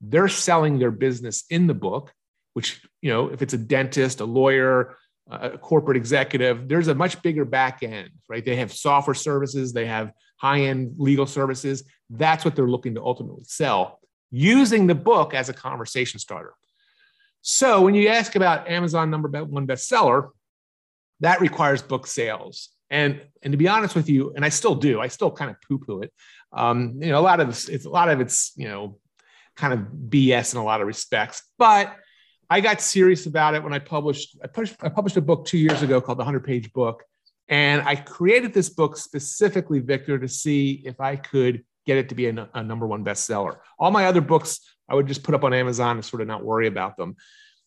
They're 0.00 0.28
selling 0.28 0.78
their 0.78 0.92
business 0.92 1.42
in 1.50 1.66
the 1.66 1.74
book, 1.74 2.12
which, 2.52 2.80
you 3.02 3.10
know, 3.10 3.30
if 3.30 3.42
it's 3.42 3.54
a 3.54 3.58
dentist, 3.58 4.20
a 4.20 4.24
lawyer, 4.24 4.96
a 5.30 5.58
corporate 5.58 5.96
executive, 5.96 6.68
there's 6.68 6.88
a 6.88 6.94
much 6.94 7.20
bigger 7.22 7.44
back 7.44 7.82
end, 7.82 8.10
right? 8.28 8.44
They 8.44 8.56
have 8.56 8.72
software 8.72 9.14
services, 9.14 9.72
they 9.72 9.86
have 9.86 10.12
high 10.36 10.62
end 10.62 10.94
legal 10.98 11.26
services. 11.26 11.84
That's 12.10 12.44
what 12.44 12.54
they're 12.54 12.68
looking 12.68 12.94
to 12.96 13.02
ultimately 13.02 13.44
sell 13.44 14.00
using 14.30 14.86
the 14.86 14.94
book 14.94 15.32
as 15.32 15.48
a 15.48 15.52
conversation 15.52 16.18
starter. 16.18 16.54
So 17.42 17.82
when 17.82 17.94
you 17.94 18.08
ask 18.08 18.36
about 18.36 18.68
Amazon 18.68 19.10
number 19.10 19.28
one 19.44 19.66
bestseller, 19.66 20.30
that 21.20 21.40
requires 21.40 21.82
book 21.82 22.06
sales. 22.06 22.70
And, 22.90 23.20
and 23.42 23.52
to 23.52 23.56
be 23.56 23.68
honest 23.68 23.94
with 23.94 24.08
you, 24.08 24.32
and 24.34 24.44
I 24.44 24.48
still 24.48 24.74
do, 24.74 25.00
I 25.00 25.08
still 25.08 25.30
kind 25.30 25.50
of 25.50 25.56
poo 25.66 25.78
poo 25.78 26.00
it. 26.02 26.12
Um, 26.52 26.98
you 27.00 27.10
know, 27.10 27.18
a 27.18 27.22
lot 27.22 27.40
of 27.40 27.48
it's, 27.48 27.68
it's 27.68 27.84
a 27.84 27.90
lot 27.90 28.08
of 28.08 28.20
it's, 28.20 28.52
you 28.56 28.68
know, 28.68 28.98
kind 29.56 29.72
of 29.72 29.80
BS 30.08 30.54
in 30.54 30.60
a 30.60 30.64
lot 30.64 30.80
of 30.80 30.86
respects, 30.86 31.42
but 31.58 31.94
I 32.54 32.60
got 32.60 32.80
serious 32.80 33.26
about 33.26 33.56
it 33.56 33.64
when 33.64 33.72
I 33.72 33.80
published, 33.80 34.38
I 34.40 34.46
published, 34.46 34.76
I 34.80 34.88
published 34.88 35.16
a 35.16 35.20
book 35.20 35.44
two 35.44 35.58
years 35.58 35.82
ago 35.82 36.00
called 36.00 36.18
the 36.18 36.22
100 36.22 36.44
page 36.44 36.72
book. 36.72 37.02
And 37.48 37.82
I 37.82 37.96
created 37.96 38.54
this 38.54 38.68
book 38.68 38.96
specifically, 38.96 39.80
Victor, 39.80 40.20
to 40.20 40.28
see 40.28 40.80
if 40.84 41.00
I 41.00 41.16
could 41.16 41.64
get 41.84 41.96
it 41.96 42.08
to 42.10 42.14
be 42.14 42.28
a, 42.28 42.48
a, 42.54 42.62
number 42.62 42.86
one 42.86 43.04
bestseller. 43.04 43.56
All 43.76 43.90
my 43.90 44.06
other 44.06 44.20
books, 44.20 44.60
I 44.88 44.94
would 44.94 45.08
just 45.08 45.24
put 45.24 45.34
up 45.34 45.42
on 45.42 45.52
Amazon 45.52 45.96
and 45.96 46.04
sort 46.04 46.22
of 46.22 46.28
not 46.28 46.44
worry 46.44 46.68
about 46.68 46.96
them. 46.96 47.16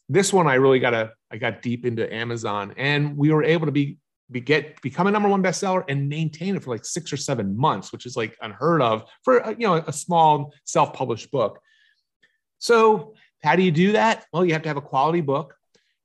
This 0.07 0.31
one, 0.31 0.47
I 0.47 0.53
really 0.53 0.79
got 0.79 0.93
a, 0.93 1.11
I 1.29 1.35
got 1.35 1.61
deep 1.61 1.85
into 1.85 2.11
Amazon, 2.11 2.73
and 2.77 3.17
we 3.17 3.33
were 3.33 3.43
able 3.43 3.65
to 3.65 3.73
be, 3.73 3.97
be 4.31 4.39
get 4.39 4.81
become 4.81 5.07
a 5.07 5.11
number 5.11 5.27
one 5.27 5.43
bestseller 5.43 5.83
and 5.89 6.07
maintain 6.07 6.55
it 6.55 6.63
for 6.63 6.69
like 6.69 6.85
six 6.85 7.11
or 7.11 7.17
seven 7.17 7.57
months, 7.57 7.91
which 7.91 8.05
is 8.05 8.15
like 8.15 8.37
unheard 8.41 8.81
of 8.81 9.03
for 9.23 9.51
you 9.51 9.67
know 9.67 9.75
a 9.75 9.91
small 9.91 10.53
self-published 10.63 11.29
book. 11.29 11.59
So 12.59 13.15
how 13.43 13.55
do 13.55 13.63
you 13.63 13.71
do 13.71 13.93
that? 13.93 14.25
Well, 14.31 14.45
you 14.45 14.53
have 14.53 14.63
to 14.63 14.69
have 14.69 14.77
a 14.77 14.81
quality 14.81 15.21
book. 15.21 15.55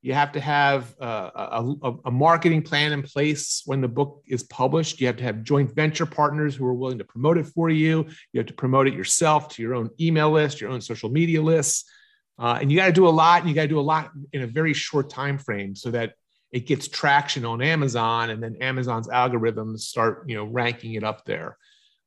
You 0.02 0.14
have 0.14 0.32
to 0.32 0.40
have 0.40 0.96
a, 0.98 1.06
a, 1.06 1.94
a, 2.06 2.10
marketing 2.10 2.62
plan 2.62 2.92
in 2.92 3.04
place 3.04 3.62
when 3.66 3.80
the 3.80 3.86
book 3.86 4.24
is 4.26 4.42
published. 4.42 5.00
You 5.00 5.06
have 5.06 5.16
to 5.18 5.22
have 5.22 5.44
joint 5.44 5.72
venture 5.76 6.06
partners 6.06 6.56
who 6.56 6.66
are 6.66 6.74
willing 6.74 6.98
to 6.98 7.04
promote 7.04 7.38
it 7.38 7.46
for 7.46 7.70
you. 7.70 8.06
You 8.32 8.38
have 8.40 8.48
to 8.48 8.52
promote 8.52 8.88
it 8.88 8.94
yourself 8.94 9.50
to 9.50 9.62
your 9.62 9.76
own 9.76 9.90
email 10.00 10.32
list, 10.32 10.60
your 10.60 10.70
own 10.70 10.80
social 10.80 11.08
media 11.08 11.40
lists, 11.40 11.88
uh, 12.36 12.58
and 12.60 12.72
you 12.72 12.76
got 12.76 12.86
to 12.86 12.92
do 12.92 13.06
a 13.06 13.10
lot. 13.10 13.42
And 13.42 13.48
you 13.48 13.54
got 13.54 13.62
to 13.62 13.68
do 13.68 13.78
a 13.78 13.80
lot 13.80 14.10
in 14.32 14.42
a 14.42 14.46
very 14.48 14.74
short 14.74 15.08
time 15.08 15.38
frame 15.38 15.76
so 15.76 15.92
that 15.92 16.14
it 16.50 16.66
gets 16.66 16.88
traction 16.88 17.44
on 17.44 17.62
Amazon, 17.62 18.30
and 18.30 18.42
then 18.42 18.56
Amazon's 18.60 19.06
algorithms 19.06 19.80
start, 19.80 20.24
you 20.26 20.34
know, 20.34 20.44
ranking 20.44 20.94
it 20.94 21.04
up 21.04 21.24
there. 21.24 21.56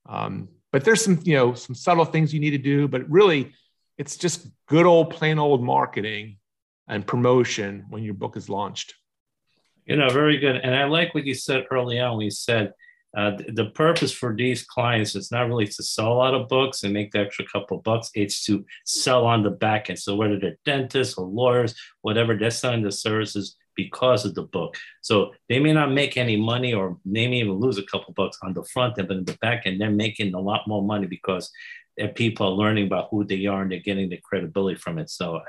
Um, 0.06 0.50
but 0.74 0.84
there's 0.84 1.02
some, 1.02 1.22
you 1.24 1.36
know, 1.36 1.54
some 1.54 1.76
subtle 1.76 2.04
things 2.04 2.34
you 2.34 2.42
need 2.42 2.52
to 2.52 2.58
do. 2.58 2.90
But 2.90 3.10
really, 3.10 3.54
it's 3.98 4.18
just 4.18 4.48
good 4.68 4.86
old 4.86 5.12
plain 5.12 5.40
old 5.40 5.64
marketing 5.64 6.38
and 6.88 7.06
promotion 7.06 7.86
when 7.90 8.04
your 8.04 8.14
book 8.14 8.38
is 8.38 8.50
launched. 8.50 8.94
You 9.86 9.96
know, 9.96 10.10
very 10.10 10.38
good. 10.38 10.58
And 10.58 10.76
I 10.76 10.86
like 10.86 11.14
what 11.14 11.26
you 11.26 11.34
said 11.36 11.66
early 11.72 12.00
on. 12.00 12.18
We 12.18 12.30
said 12.30 12.74
uh, 13.16 13.32
the 13.54 13.68
purpose 13.68 14.12
for 14.12 14.36
these 14.36 14.64
clients 14.64 15.16
is 15.16 15.32
not 15.32 15.48
really 15.48 15.68
to 15.68 15.84
sell 15.84 16.12
a 16.12 16.14
lot 16.14 16.34
of 16.34 16.50
books 16.50 16.84
and 16.84 16.92
make 16.92 17.12
the 17.12 17.20
extra 17.20 17.46
couple 17.46 17.78
bucks. 17.78 18.10
It's 18.14 18.44
to 18.46 18.66
sell 18.86 19.26
on 19.26 19.44
the 19.44 19.52
back 19.52 19.90
end. 19.90 20.00
So 20.00 20.16
whether 20.16 20.40
they're 20.40 20.58
dentists 20.66 21.18
or 21.18 21.26
lawyers, 21.26 21.76
whatever, 22.02 22.36
they're 22.36 22.52
selling 22.52 22.82
the 22.82 22.92
services 22.92 23.56
because 23.76 24.26
of 24.26 24.36
the 24.36 24.44
book. 24.44 24.76
So 25.02 25.34
they 25.50 25.60
may 25.60 25.74
not 25.74 25.92
make 25.92 26.18
any 26.18 26.38
money 26.38 26.74
or 26.74 26.98
they 27.06 27.28
may 27.28 27.40
even 27.40 27.54
lose 27.54 27.78
a 27.78 27.84
couple 27.84 28.14
bucks 28.14 28.38
on 28.42 28.54
the 28.54 28.64
front 28.64 28.98
end, 28.98 29.08
but 29.08 29.18
in 29.18 29.26
the 29.26 29.38
back 29.42 29.64
end, 29.66 29.82
they're 29.82 29.92
making 29.92 30.34
a 30.34 30.40
lot 30.40 30.68
more 30.68 30.84
money 30.84 31.08
because 31.08 31.52
and 31.98 32.14
people 32.14 32.48
are 32.48 32.52
learning 32.52 32.88
about 32.88 33.08
who 33.10 33.24
they 33.24 33.46
are 33.46 33.62
and 33.62 33.72
they're 33.72 33.80
getting 33.80 34.10
the 34.10 34.18
credibility 34.18 34.78
from 34.78 34.98
it. 34.98 35.10
So, 35.10 35.42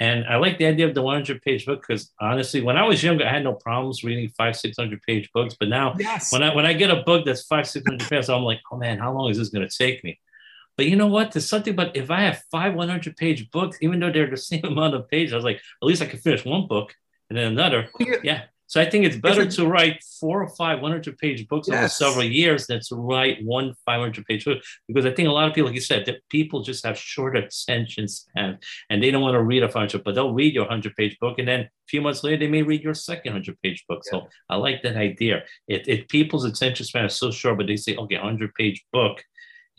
and 0.00 0.24
I 0.26 0.36
like 0.36 0.58
the 0.58 0.66
idea 0.66 0.88
of 0.88 0.94
the 0.94 1.02
100 1.02 1.42
page 1.42 1.66
book 1.66 1.84
because 1.86 2.10
honestly, 2.20 2.62
when 2.62 2.76
I 2.76 2.84
was 2.84 3.02
younger, 3.02 3.26
I 3.26 3.32
had 3.32 3.44
no 3.44 3.54
problems 3.54 4.02
reading 4.02 4.30
five, 4.30 4.56
600 4.56 5.02
page 5.02 5.30
books. 5.34 5.56
But 5.58 5.68
now, 5.68 5.94
yes. 5.98 6.32
when 6.32 6.42
I 6.42 6.54
when 6.54 6.64
I 6.64 6.72
get 6.72 6.90
a 6.90 7.02
book 7.02 7.26
that's 7.26 7.42
five, 7.42 7.68
600 7.68 8.08
pages, 8.08 8.30
I'm 8.30 8.42
like, 8.42 8.60
oh 8.72 8.78
man, 8.78 8.98
how 8.98 9.12
long 9.12 9.30
is 9.30 9.38
this 9.38 9.50
going 9.50 9.68
to 9.68 9.76
take 9.76 10.02
me? 10.04 10.18
But 10.76 10.86
you 10.86 10.96
know 10.96 11.08
what? 11.08 11.32
There's 11.32 11.48
something 11.48 11.74
about 11.74 11.96
if 11.96 12.10
I 12.10 12.20
have 12.20 12.42
five 12.50 12.74
100 12.74 13.16
page 13.16 13.50
books, 13.50 13.78
even 13.82 14.00
though 14.00 14.12
they're 14.12 14.30
the 14.30 14.36
same 14.36 14.64
amount 14.64 14.94
of 14.94 15.08
pages, 15.08 15.32
I 15.32 15.36
was 15.36 15.44
like, 15.44 15.56
at 15.56 15.86
least 15.86 16.02
I 16.02 16.06
can 16.06 16.18
finish 16.18 16.44
one 16.44 16.66
book 16.66 16.94
and 17.28 17.38
then 17.38 17.52
another. 17.52 17.88
Yeah. 18.22 18.42
So 18.68 18.82
I 18.82 18.88
think 18.88 19.06
it's 19.06 19.16
better 19.16 19.46
to 19.46 19.66
write 19.66 20.04
four 20.20 20.42
or 20.42 20.48
five 20.50 20.82
100 20.82 21.16
page 21.16 21.48
books 21.48 21.68
yes. 21.68 21.78
over 21.78 21.88
several 21.88 22.26
years 22.26 22.66
than 22.66 22.80
to 22.88 22.96
write 22.96 23.42
one 23.42 23.74
500 23.86 24.26
page 24.26 24.44
book 24.44 24.62
because 24.86 25.06
I 25.06 25.10
think 25.10 25.26
a 25.26 25.32
lot 25.32 25.48
of 25.48 25.54
people, 25.54 25.68
like 25.68 25.74
you 25.74 25.80
said, 25.80 26.04
that 26.04 26.16
people 26.28 26.62
just 26.62 26.84
have 26.84 26.98
short 26.98 27.34
attention 27.34 28.08
span 28.08 28.58
and 28.90 29.02
they 29.02 29.10
don't 29.10 29.22
want 29.22 29.34
to 29.34 29.42
read 29.42 29.62
a 29.62 29.70
500, 29.70 30.04
but 30.04 30.14
they'll 30.14 30.34
read 30.34 30.52
your 30.52 30.64
100 30.64 30.94
page 30.96 31.18
book 31.18 31.38
and 31.38 31.48
then 31.48 31.60
a 31.60 31.68
few 31.88 32.02
months 32.02 32.22
later 32.22 32.36
they 32.36 32.46
may 32.46 32.62
read 32.62 32.82
your 32.82 32.92
second 32.92 33.32
100 33.32 33.58
page 33.62 33.86
book. 33.88 34.02
Yeah. 34.04 34.20
So 34.20 34.28
I 34.50 34.56
like 34.56 34.82
that 34.82 34.96
idea. 34.96 35.44
It, 35.66 35.88
it 35.88 36.08
people's 36.10 36.44
attention 36.44 36.84
span 36.84 37.06
is 37.06 37.14
so 37.14 37.30
short, 37.30 37.56
but 37.56 37.68
they 37.68 37.76
say, 37.76 37.96
okay, 37.96 38.16
100 38.16 38.54
page 38.54 38.84
book, 38.92 39.24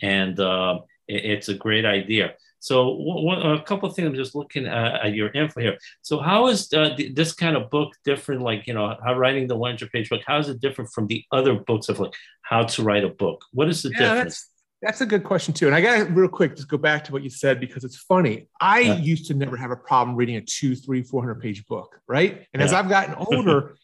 and 0.01 0.39
uh, 0.39 0.79
it, 1.07 1.25
it's 1.25 1.49
a 1.49 1.53
great 1.53 1.85
idea. 1.85 2.33
So 2.59 2.91
one, 2.91 3.41
a 3.41 3.61
couple 3.63 3.89
of 3.89 3.95
things 3.95 4.07
I'm 4.07 4.15
just 4.15 4.35
looking 4.35 4.67
at, 4.67 5.05
at 5.05 5.13
your 5.13 5.29
info 5.29 5.61
here. 5.61 5.77
So 6.01 6.19
how 6.19 6.47
is 6.47 6.71
uh, 6.73 6.95
this 7.13 7.33
kind 7.33 7.55
of 7.55 7.69
book 7.69 7.93
different? 8.03 8.41
Like 8.41 8.67
you 8.67 8.73
know, 8.73 8.95
how 9.03 9.17
writing 9.17 9.47
the 9.47 9.55
100 9.55 9.91
page 9.91 10.09
book? 10.09 10.21
How 10.25 10.37
is 10.39 10.49
it 10.49 10.59
different 10.59 10.91
from 10.91 11.07
the 11.07 11.23
other 11.31 11.53
books 11.55 11.89
of 11.89 11.99
like 11.99 12.13
how 12.41 12.63
to 12.63 12.83
write 12.83 13.03
a 13.03 13.09
book? 13.09 13.45
What 13.53 13.69
is 13.69 13.83
the 13.83 13.89
yeah, 13.89 13.99
difference? 13.99 14.23
That's, 14.23 14.49
that's 14.81 15.01
a 15.01 15.05
good 15.05 15.23
question 15.23 15.53
too. 15.53 15.67
And 15.67 15.75
I 15.75 15.81
got 15.81 15.97
to 15.97 16.03
real 16.05 16.29
quick 16.29 16.55
just 16.55 16.69
go 16.69 16.77
back 16.77 17.03
to 17.05 17.11
what 17.11 17.23
you 17.23 17.29
said 17.29 17.59
because 17.59 17.83
it's 17.83 17.97
funny. 17.97 18.47
I 18.59 18.79
yeah. 18.81 18.97
used 18.97 19.27
to 19.27 19.33
never 19.33 19.57
have 19.57 19.71
a 19.71 19.75
problem 19.75 20.15
reading 20.15 20.35
a 20.35 20.41
two, 20.41 20.75
three, 20.75 21.01
400 21.01 21.41
page 21.41 21.65
book, 21.65 21.99
right? 22.07 22.45
And 22.53 22.59
yeah. 22.59 22.65
as 22.65 22.73
I've 22.73 22.89
gotten 22.89 23.15
older. 23.31 23.75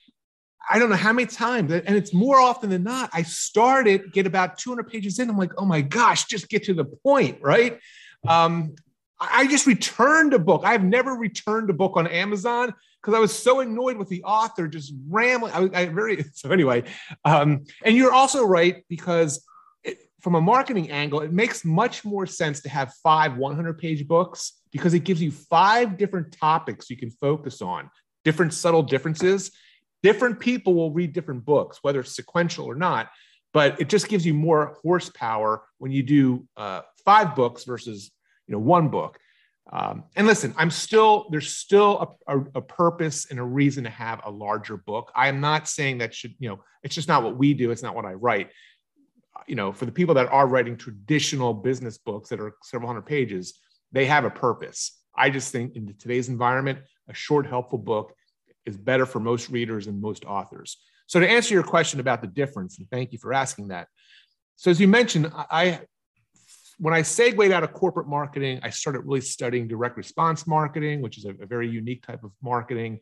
I 0.67 0.79
don't 0.79 0.89
know 0.89 0.95
how 0.95 1.13
many 1.13 1.27
times, 1.27 1.71
and 1.71 1.95
it's 1.95 2.11
more 2.11 2.39
often 2.39 2.71
than 2.71 2.81
not. 2.81 3.11
I 3.13 3.21
started, 3.21 4.11
get 4.11 4.25
about 4.25 4.57
200 4.57 4.87
pages 4.87 5.19
in. 5.19 5.29
I'm 5.29 5.37
like, 5.37 5.51
oh 5.59 5.65
my 5.65 5.81
gosh, 5.81 6.25
just 6.25 6.49
get 6.49 6.63
to 6.63 6.73
the 6.73 6.85
point, 6.85 7.37
right? 7.39 7.79
Um, 8.27 8.75
I 9.19 9.47
just 9.47 9.65
returned 9.65 10.33
a 10.33 10.39
book. 10.39 10.63
I've 10.65 10.83
never 10.83 11.13
returned 11.13 11.69
a 11.69 11.73
book 11.73 11.95
on 11.95 12.05
Amazon 12.07 12.73
because 13.01 13.13
I 13.15 13.19
was 13.19 13.37
so 13.37 13.61
annoyed 13.61 13.97
with 13.97 14.09
the 14.09 14.23
author 14.23 14.67
just 14.67 14.93
rambling. 15.09 15.53
I, 15.53 15.81
I 15.81 15.85
very 15.85 16.23
so 16.33 16.51
anyway. 16.51 16.83
Um, 17.23 17.65
and 17.83 17.95
you're 17.95 18.13
also 18.13 18.45
right 18.45 18.83
because 18.89 19.45
it, 19.83 19.99
from 20.19 20.35
a 20.35 20.41
marketing 20.41 20.91
angle, 20.91 21.21
it 21.21 21.31
makes 21.31 21.63
much 21.63 22.03
more 22.03 22.25
sense 22.25 22.61
to 22.61 22.69
have 22.69 22.93
five 23.03 23.37
100 23.37 23.77
page 23.77 24.07
books 24.07 24.53
because 24.71 24.93
it 24.93 25.05
gives 25.05 25.21
you 25.21 25.31
five 25.31 25.97
different 25.97 26.33
topics 26.33 26.89
you 26.89 26.97
can 26.97 27.11
focus 27.11 27.61
on, 27.61 27.89
different 28.25 28.53
subtle 28.53 28.83
differences. 28.83 29.51
Different 30.03 30.39
people 30.39 30.73
will 30.73 30.91
read 30.91 31.13
different 31.13 31.45
books, 31.45 31.79
whether 31.81 32.01
it's 32.01 32.15
sequential 32.15 32.65
or 32.65 32.75
not, 32.75 33.09
but 33.53 33.79
it 33.79 33.87
just 33.87 34.09
gives 34.09 34.25
you 34.25 34.33
more 34.33 34.77
horsepower 34.83 35.63
when 35.77 35.91
you 35.91 36.03
do 36.03 36.45
uh, 36.57 36.81
five 37.05 37.35
books 37.35 37.63
versus 37.63 38.11
you 38.47 38.53
know 38.53 38.59
one 38.59 38.89
book. 38.89 39.17
Um, 39.71 40.03
and 40.15 40.27
listen, 40.27 40.53
I'm 40.57 40.69
still 40.69 41.27
there's 41.31 41.55
still 41.55 42.17
a, 42.27 42.37
a, 42.37 42.43
a, 42.55 42.61
purpose 42.61 43.31
and 43.31 43.39
a 43.39 43.43
reason 43.43 43.83
to 43.85 43.89
have 43.89 44.21
a 44.23 44.29
larger 44.29 44.77
book. 44.77 45.11
I 45.15 45.27
am 45.27 45.41
not 45.41 45.67
saying 45.67 45.97
that 45.99 46.13
should 46.13 46.35
you 46.39 46.49
know 46.49 46.63
it's 46.83 46.93
just 46.93 47.07
not 47.07 47.23
what 47.23 47.37
we 47.37 47.53
do. 47.53 47.71
It's 47.71 47.83
not 47.83 47.95
what 47.95 48.05
I 48.05 48.13
write. 48.13 48.51
You 49.47 49.55
know, 49.55 49.73
for 49.73 49.85
the 49.85 49.91
people 49.91 50.15
that 50.15 50.31
are 50.31 50.47
writing 50.47 50.77
traditional 50.77 51.53
business 51.53 51.97
books 51.97 52.29
that 52.29 52.39
are 52.39 52.55
several 52.63 52.87
hundred 52.87 53.05
pages, 53.05 53.59
they 53.91 54.05
have 54.05 54.23
a 54.23 54.29
purpose. 54.29 54.99
I 55.17 55.29
just 55.29 55.51
think 55.51 55.75
in 55.75 55.93
today's 55.97 56.29
environment, 56.29 56.79
a 57.09 57.13
short, 57.13 57.47
helpful 57.47 57.79
book 57.79 58.13
is 58.65 58.77
better 58.77 59.05
for 59.05 59.19
most 59.19 59.49
readers 59.49 59.87
and 59.87 60.01
most 60.01 60.25
authors. 60.25 60.77
So 61.07 61.19
to 61.19 61.29
answer 61.29 61.53
your 61.53 61.63
question 61.63 61.99
about 61.99 62.21
the 62.21 62.27
difference, 62.27 62.79
and 62.79 62.89
thank 62.89 63.11
you 63.11 63.19
for 63.19 63.33
asking 63.33 63.69
that. 63.69 63.87
So 64.55 64.71
as 64.71 64.79
you 64.79 64.87
mentioned, 64.87 65.31
I 65.33 65.81
when 66.77 66.93
I 66.93 67.01
segued 67.01 67.51
out 67.51 67.63
of 67.63 67.73
corporate 67.73 68.07
marketing, 68.07 68.59
I 68.63 68.69
started 68.69 69.01
really 69.05 69.21
studying 69.21 69.67
direct 69.67 69.97
response 69.97 70.45
marketing, 70.45 71.01
which 71.01 71.17
is 71.17 71.25
a, 71.25 71.29
a, 71.41 71.45
very 71.45 71.69
unique 71.69 72.05
type 72.05 72.23
of 72.23 72.31
marketing, 72.41 72.99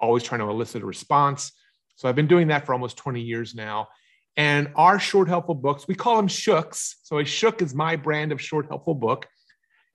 always 0.00 0.22
trying 0.22 0.40
to 0.40 0.48
elicit 0.48 0.82
a 0.82 0.86
response. 0.86 1.52
So 1.96 2.08
I've 2.08 2.16
been 2.16 2.26
doing 2.26 2.48
that 2.48 2.66
for 2.66 2.72
almost 2.72 2.96
20 2.96 3.20
years 3.20 3.54
now. 3.54 3.88
And 4.36 4.72
our 4.74 4.98
short, 4.98 5.28
helpful 5.28 5.54
books, 5.54 5.86
we 5.86 5.94
call 5.94 6.16
them 6.16 6.26
Shooks. 6.26 6.96
So 7.04 7.18
a 7.18 7.24
Shook 7.24 7.62
is 7.62 7.74
my 7.74 7.94
brand 7.94 8.32
of 8.32 8.40
short, 8.40 8.66
helpful 8.66 8.94
book. 8.94 9.28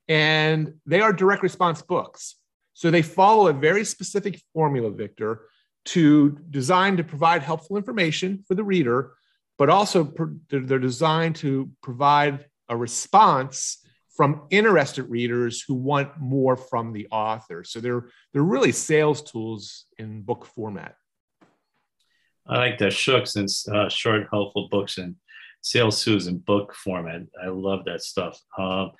And 0.08 0.76
they 0.86 1.02
are 1.02 1.12
direct 1.12 1.44
response 1.44 1.82
books. 1.82 2.36
So 2.74 2.90
they 2.90 3.02
follow 3.02 3.48
a 3.48 3.54
very 3.54 3.84
specific 3.84 4.42
formula, 4.54 4.92
Victor, 4.92 5.42
to 5.86 6.38
design 6.50 6.96
to 6.98 7.04
provide 7.04 7.44
helpful 7.44 7.76
information 7.76 8.44
for 8.48 8.56
the 8.56 8.64
reader, 8.64 9.12
but 9.58 9.70
also 9.70 10.14
they're 10.50 10.80
designed 10.80 11.36
to 11.38 11.70
provide 11.82 12.46
a 12.70 12.78
response 12.78 13.84
from 14.16 14.42
interested 14.50 15.10
readers 15.10 15.64
who 15.66 15.74
want 15.74 16.10
more 16.20 16.58
from 16.58 16.92
the 16.92 17.08
author. 17.12 17.64
So 17.64 17.80
they're 17.80 18.10
they're 18.34 18.42
really 18.42 18.72
sales 18.72 19.22
tools 19.22 19.86
in 19.98 20.22
book 20.24 20.46
format. 20.46 20.96
I 22.48 22.58
like 22.58 22.78
that 22.80 22.94
Shooks 22.94 23.36
and 23.36 23.48
uh, 23.74 23.90
short, 23.90 24.28
helpful 24.32 24.68
books 24.70 24.98
and 24.98 25.16
sales 25.62 26.04
tools 26.04 26.28
in 26.28 26.40
book 26.40 26.74
format. 26.74 27.22
I 27.42 27.48
love 27.48 27.86
that 27.86 28.02
stuff. 28.02 28.40
Um, 28.58 28.92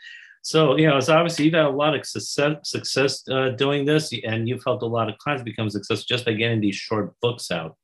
so 0.42 0.78
you 0.78 0.88
know, 0.88 0.98
it's 0.98 1.10
obviously 1.10 1.46
you've 1.46 1.54
had 1.54 1.66
a 1.66 1.70
lot 1.70 1.96
of 1.96 2.06
success 2.06 2.58
success 2.64 3.28
uh, 3.30 3.50
doing 3.50 3.86
this, 3.86 4.14
and 4.24 4.48
you've 4.48 4.64
helped 4.64 4.84
a 4.84 4.88
lot 4.88 5.10
of 5.10 5.18
clients 5.18 5.44
become 5.44 5.70
successful 5.70 6.06
just 6.08 6.26
by 6.26 6.34
getting 6.34 6.62
these 6.62 6.76
short 6.76 7.14
books 7.22 7.52
out. 7.52 7.76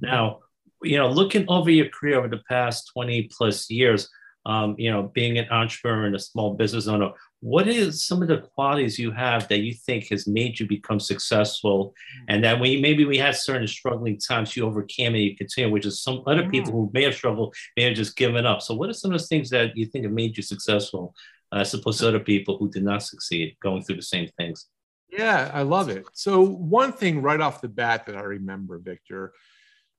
Now, 0.00 0.40
you 0.82 0.98
know, 0.98 1.08
looking 1.08 1.46
over 1.48 1.70
your 1.70 1.88
career 1.88 2.18
over 2.18 2.28
the 2.28 2.42
past 2.48 2.90
twenty 2.92 3.30
plus 3.34 3.70
years, 3.70 4.10
um, 4.44 4.74
you 4.76 4.90
know, 4.90 5.04
being 5.14 5.38
an 5.38 5.48
entrepreneur 5.50 6.06
and 6.06 6.16
a 6.16 6.18
small 6.18 6.54
business 6.54 6.88
owner, 6.88 7.10
what 7.40 7.68
is 7.68 8.04
some 8.04 8.22
of 8.22 8.28
the 8.28 8.38
qualities 8.38 8.98
you 8.98 9.10
have 9.12 9.48
that 9.48 9.58
you 9.58 9.74
think 9.74 10.08
has 10.08 10.26
made 10.26 10.58
you 10.58 10.66
become 10.66 10.98
successful? 10.98 11.94
And 12.28 12.42
that 12.44 12.58
when 12.58 12.70
you, 12.70 12.80
maybe 12.80 13.04
we 13.04 13.18
had 13.18 13.36
certain 13.36 13.68
struggling 13.68 14.18
times 14.18 14.56
you 14.56 14.64
overcame 14.64 15.14
and 15.14 15.22
you 15.22 15.36
continue 15.36 15.70
which 15.70 15.86
is 15.86 16.02
some 16.02 16.22
other 16.26 16.48
people 16.48 16.72
who 16.72 16.90
may 16.92 17.04
have 17.04 17.14
struggled 17.14 17.54
may 17.76 17.84
have 17.84 17.94
just 17.94 18.16
given 18.16 18.46
up. 18.46 18.62
So 18.62 18.74
what 18.74 18.88
are 18.88 18.94
some 18.94 19.12
of 19.12 19.18
those 19.18 19.28
things 19.28 19.50
that 19.50 19.76
you 19.76 19.86
think 19.86 20.04
have 20.04 20.12
made 20.12 20.36
you 20.36 20.42
successful 20.42 21.14
uh, 21.52 21.58
as 21.58 21.74
opposed 21.74 22.00
to 22.00 22.08
other 22.08 22.20
people 22.20 22.58
who 22.58 22.70
did 22.70 22.84
not 22.84 23.02
succeed 23.02 23.56
going 23.62 23.82
through 23.82 23.96
the 23.96 24.02
same 24.02 24.28
things? 24.36 24.66
Yeah 25.08 25.50
i 25.52 25.62
love 25.62 25.88
it. 25.88 26.06
So 26.14 26.40
one 26.44 26.92
thing 26.92 27.22
right 27.22 27.40
off 27.40 27.60
the 27.60 27.68
bat 27.68 28.06
that 28.06 28.16
i 28.16 28.22
remember 28.22 28.78
victor 28.78 29.32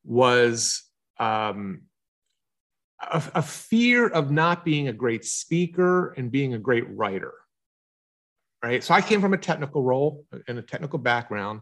was 0.04 0.84
um, 1.20 1.84
a, 3.12 3.24
a 3.36 3.42
fear 3.42 4.08
of 4.08 4.32
not 4.32 4.66
being 4.66 4.88
a 4.88 4.94
great 4.94 5.26
speaker 5.26 6.14
and 6.14 6.32
being 6.32 6.54
a 6.54 6.60
great 6.60 6.90
writer. 6.90 7.34
Right. 8.64 8.84
So 8.84 8.94
I 8.94 9.02
came 9.02 9.20
from 9.20 9.34
a 9.34 9.38
technical 9.38 9.84
role 9.84 10.26
and 10.48 10.58
a 10.58 10.62
technical 10.62 10.98
background. 10.98 11.62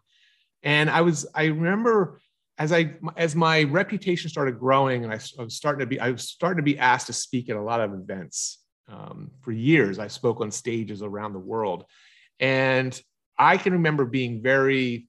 And 0.62 0.90
I 0.90 1.02
was, 1.02 1.26
I 1.34 1.46
remember 1.46 2.20
as 2.62 2.72
I 2.72 2.94
as 3.18 3.36
my 3.36 3.64
reputation 3.64 4.30
started 4.30 4.60
growing 4.60 5.04
and 5.04 5.12
I, 5.12 5.20
I, 5.40 5.44
was 5.44 5.56
starting 5.56 5.80
to 5.80 5.88
be 5.88 6.00
I 6.00 6.12
was 6.12 6.30
starting 6.30 6.58
to 6.58 6.64
be 6.64 6.78
asked 6.78 7.08
to 7.08 7.14
speak 7.14 7.50
at 7.50 7.56
a 7.56 7.62
lot 7.62 7.82
of 7.82 7.94
events. 7.94 8.60
Um, 8.88 9.32
for 9.40 9.52
years, 9.52 9.98
I 9.98 10.08
spoke 10.08 10.42
on 10.42 10.52
stages 10.52 11.02
around 11.02 11.34
the 11.34 11.40
world, 11.40 11.86
and 12.40 13.00
I 13.38 13.58
can 13.58 13.74
remember 13.74 14.06
being 14.06 14.44
very 14.44 15.08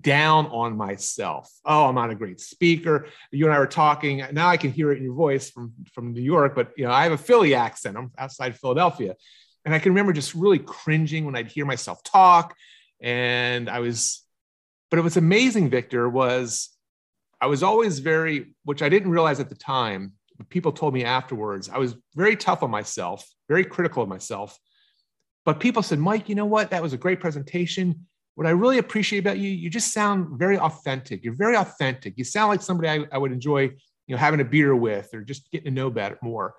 down 0.00 0.46
on 0.46 0.76
myself. 0.76 1.50
Oh, 1.64 1.86
I'm 1.86 1.94
not 1.94 2.10
a 2.10 2.14
great 2.14 2.40
speaker. 2.40 3.06
You 3.30 3.46
and 3.46 3.54
I 3.54 3.58
were 3.58 3.66
talking. 3.66 4.24
Now 4.32 4.48
I 4.48 4.56
can 4.56 4.72
hear 4.72 4.92
it 4.92 4.98
in 4.98 5.04
your 5.04 5.14
voice 5.14 5.50
from 5.50 5.72
from 5.92 6.12
New 6.12 6.22
York, 6.22 6.54
but 6.54 6.72
you 6.76 6.84
know 6.84 6.90
I 6.90 7.04
have 7.04 7.12
a 7.12 7.18
Philly 7.18 7.54
accent. 7.54 7.96
I'm 7.96 8.10
outside 8.18 8.56
Philadelphia, 8.56 9.16
and 9.64 9.74
I 9.74 9.78
can 9.78 9.92
remember 9.92 10.12
just 10.12 10.34
really 10.34 10.58
cringing 10.58 11.24
when 11.24 11.36
I'd 11.36 11.50
hear 11.50 11.66
myself 11.66 12.02
talk. 12.02 12.54
And 13.00 13.68
I 13.68 13.80
was, 13.80 14.22
but 14.90 14.98
it 14.98 15.02
was 15.02 15.16
amazing. 15.16 15.70
Victor 15.70 16.08
was, 16.08 16.70
I 17.40 17.46
was 17.46 17.62
always 17.62 17.98
very, 17.98 18.54
which 18.64 18.82
I 18.82 18.88
didn't 18.88 19.10
realize 19.10 19.40
at 19.40 19.48
the 19.48 19.56
time. 19.56 20.12
But 20.38 20.48
people 20.48 20.72
told 20.72 20.94
me 20.94 21.04
afterwards. 21.04 21.68
I 21.68 21.78
was 21.78 21.96
very 22.14 22.36
tough 22.36 22.62
on 22.62 22.70
myself, 22.70 23.28
very 23.48 23.64
critical 23.64 24.02
of 24.02 24.08
myself. 24.08 24.58
But 25.44 25.60
people 25.60 25.82
said, 25.82 25.98
Mike, 25.98 26.28
you 26.28 26.34
know 26.34 26.46
what? 26.46 26.70
That 26.70 26.82
was 26.82 26.92
a 26.92 26.98
great 26.98 27.20
presentation 27.20 28.06
what 28.34 28.46
I 28.46 28.50
really 28.50 28.78
appreciate 28.78 29.18
about 29.18 29.38
you, 29.38 29.50
you 29.50 29.68
just 29.68 29.92
sound 29.92 30.38
very 30.38 30.58
authentic. 30.58 31.22
You're 31.22 31.34
very 31.34 31.56
authentic. 31.56 32.14
You 32.16 32.24
sound 32.24 32.48
like 32.48 32.62
somebody 32.62 32.88
I, 32.88 33.06
I 33.12 33.18
would 33.18 33.32
enjoy, 33.32 33.62
you 33.62 34.14
know, 34.14 34.16
having 34.16 34.40
a 34.40 34.44
beer 34.44 34.74
with 34.74 35.12
or 35.12 35.20
just 35.22 35.50
getting 35.50 35.66
to 35.66 35.70
know 35.70 35.90
better 35.90 36.18
more. 36.22 36.54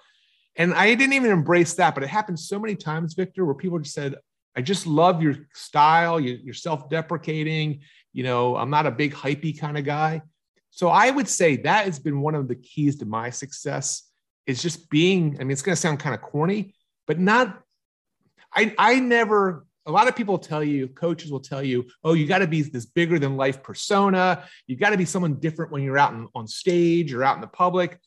And 0.56 0.74
I 0.74 0.94
didn't 0.94 1.14
even 1.14 1.32
embrace 1.32 1.74
that, 1.76 1.96
but 1.96 2.04
it 2.04 2.10
happened 2.10 2.40
so 2.40 2.60
many 2.60 2.76
times, 2.76 3.16
Victor, 3.16 3.44
where 3.44 3.56
people 3.56 3.80
just 3.80 3.96
said, 3.96 4.16
I 4.56 4.62
just 4.62 4.86
love 4.86 5.24
your 5.24 5.36
style. 5.54 6.20
You, 6.20 6.52
are 6.52 6.54
self-deprecating. 6.54 7.82
You 8.14 8.24
know, 8.24 8.56
I'm 8.56 8.70
not 8.70 8.86
a 8.86 8.92
big 8.92 9.14
hypey 9.14 9.60
kind 9.60 9.78
of 9.78 9.84
guy. 9.84 10.22
So 10.70 10.90
I 10.90 11.10
would 11.10 11.28
say 11.28 11.58
that 11.58 11.86
has 11.86 12.00
been 12.00 12.22
one 12.22 12.36
of 12.36 12.48
the 12.48 12.56
keys 12.56 12.98
to 12.98 13.06
my 13.06 13.32
success 13.32 14.04
is 14.46 14.62
just 14.62 14.90
being, 14.90 15.38
I 15.40 15.44
mean, 15.44 15.52
it's 15.52 15.62
going 15.64 15.76
to 15.76 15.82
sound 15.82 16.00
kind 16.00 16.14
of 16.14 16.22
corny, 16.22 16.76
but 17.08 17.20
not, 17.20 17.62
I, 18.54 18.76
I 18.78 19.00
never 19.00 19.66
a 19.86 19.92
lot 19.92 20.08
of 20.08 20.16
people 20.16 20.38
tell 20.38 20.64
you, 20.64 20.88
coaches 20.88 21.32
will 21.32 21.40
tell 21.40 21.62
you, 21.62 21.86
oh, 22.04 22.14
you 22.14 22.26
got 22.26 22.40
to 22.40 22.48
be 22.48 22.62
this 22.62 22.86
bigger 22.86 23.20
than 23.20 23.36
life 23.36 23.62
persona. 23.62 24.44
You 24.68 24.78
got 24.78 24.92
to 24.92 24.98
be 24.98 25.06
someone 25.06 25.36
different 25.36 25.72
when 25.72 25.84
you're 25.84 25.98
out 25.98 26.14
in, 26.14 26.28
on 26.34 26.48
stage 26.48 27.14
or 27.14 27.24
out 27.24 27.36
in 27.36 27.42
the 27.42 27.48
public. 27.48 28.00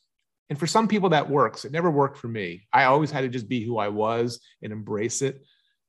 And 0.49 0.59
for 0.59 0.67
some 0.67 0.89
people, 0.89 1.11
that 1.11 1.29
works. 1.29 1.65
It 1.65 1.73
never 1.73 1.91
worked 1.91 2.19
for 2.19 2.29
me. 2.29 2.67
I 2.73 2.85
always 2.85 3.11
had 3.11 3.23
to 3.23 3.29
just 3.29 3.49
be 3.49 3.65
who 3.65 3.79
I 3.79 3.89
was 3.89 4.41
and 4.62 4.73
embrace 4.73 5.21
it. 5.21 5.43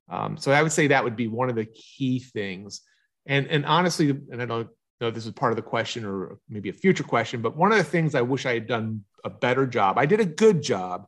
Um, 0.10 0.38
so 0.38 0.52
I 0.52 0.64
would 0.64 0.72
say 0.72 0.88
that 0.88 1.04
would 1.04 1.16
be 1.16 1.28
one 1.28 1.50
of 1.50 1.56
the 1.56 1.66
key 1.66 2.20
things. 2.20 2.82
And, 3.26 3.48
and 3.48 3.66
honestly, 3.66 4.10
and 4.10 4.42
I 4.42 4.46
don't 4.46 4.70
know 5.00 5.08
if 5.08 5.14
this 5.14 5.26
is 5.26 5.32
part 5.34 5.52
of 5.52 5.58
the 5.58 5.62
question 5.62 6.06
or 6.06 6.40
maybe 6.50 6.70
a 6.70 6.74
future 6.74 7.04
question, 7.04 7.42
but 7.42 7.56
one 7.56 7.72
of 7.72 7.78
the 7.78 7.84
things 7.84 8.16
I 8.16 8.22
wish 8.22 8.46
I 8.46 8.54
had 8.54 8.68
done 8.68 9.04
a 9.24 9.30
better 9.30 9.68
job. 9.68 9.98
I 9.98 10.06
did 10.06 10.20
a 10.20 10.26
good 10.26 10.62
job, 10.62 11.08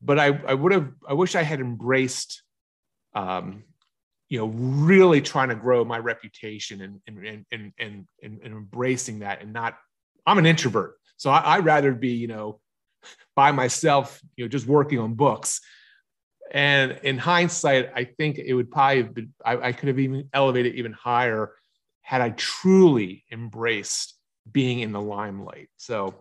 but 0.00 0.18
I, 0.18 0.40
I 0.46 0.54
would 0.54 0.72
have, 0.72 0.90
I 1.06 1.14
wish 1.14 1.34
I 1.34 1.42
had 1.42 1.60
embraced 1.60 2.42
um, 3.14 3.64
you 4.30 4.38
know 4.38 4.46
really 4.46 5.20
trying 5.20 5.50
to 5.50 5.54
grow 5.54 5.84
my 5.84 5.98
reputation 5.98 6.80
and 6.80 7.00
and 7.06 7.44
and 7.52 7.72
and, 7.78 8.06
and, 8.22 8.40
embracing 8.44 9.18
that 9.18 9.42
and 9.42 9.52
not 9.52 9.76
i'm 10.26 10.38
an 10.38 10.46
introvert. 10.46 10.96
So 11.18 11.28
I, 11.30 11.56
i'd 11.56 11.64
rather 11.64 11.92
be 11.92 12.12
you 12.12 12.28
know 12.28 12.60
by 13.36 13.50
myself 13.52 14.20
you 14.36 14.44
know 14.44 14.48
just 14.48 14.66
working 14.66 14.98
on 14.98 15.14
books. 15.14 15.60
And 16.52 16.98
in 17.02 17.18
hindsight 17.18 17.90
i 17.94 18.04
think 18.04 18.38
it 18.38 18.54
would 18.54 18.70
probably 18.70 19.02
have 19.02 19.14
been, 19.14 19.34
I, 19.44 19.56
I 19.68 19.72
could 19.72 19.88
have 19.88 19.98
even 19.98 20.28
elevated 20.32 20.76
even 20.76 20.92
higher 20.92 21.52
had 22.02 22.20
i 22.20 22.30
truly 22.30 23.24
embraced 23.30 24.16
being 24.50 24.80
in 24.80 24.92
the 24.92 25.00
limelight. 25.00 25.68
So 25.76 26.14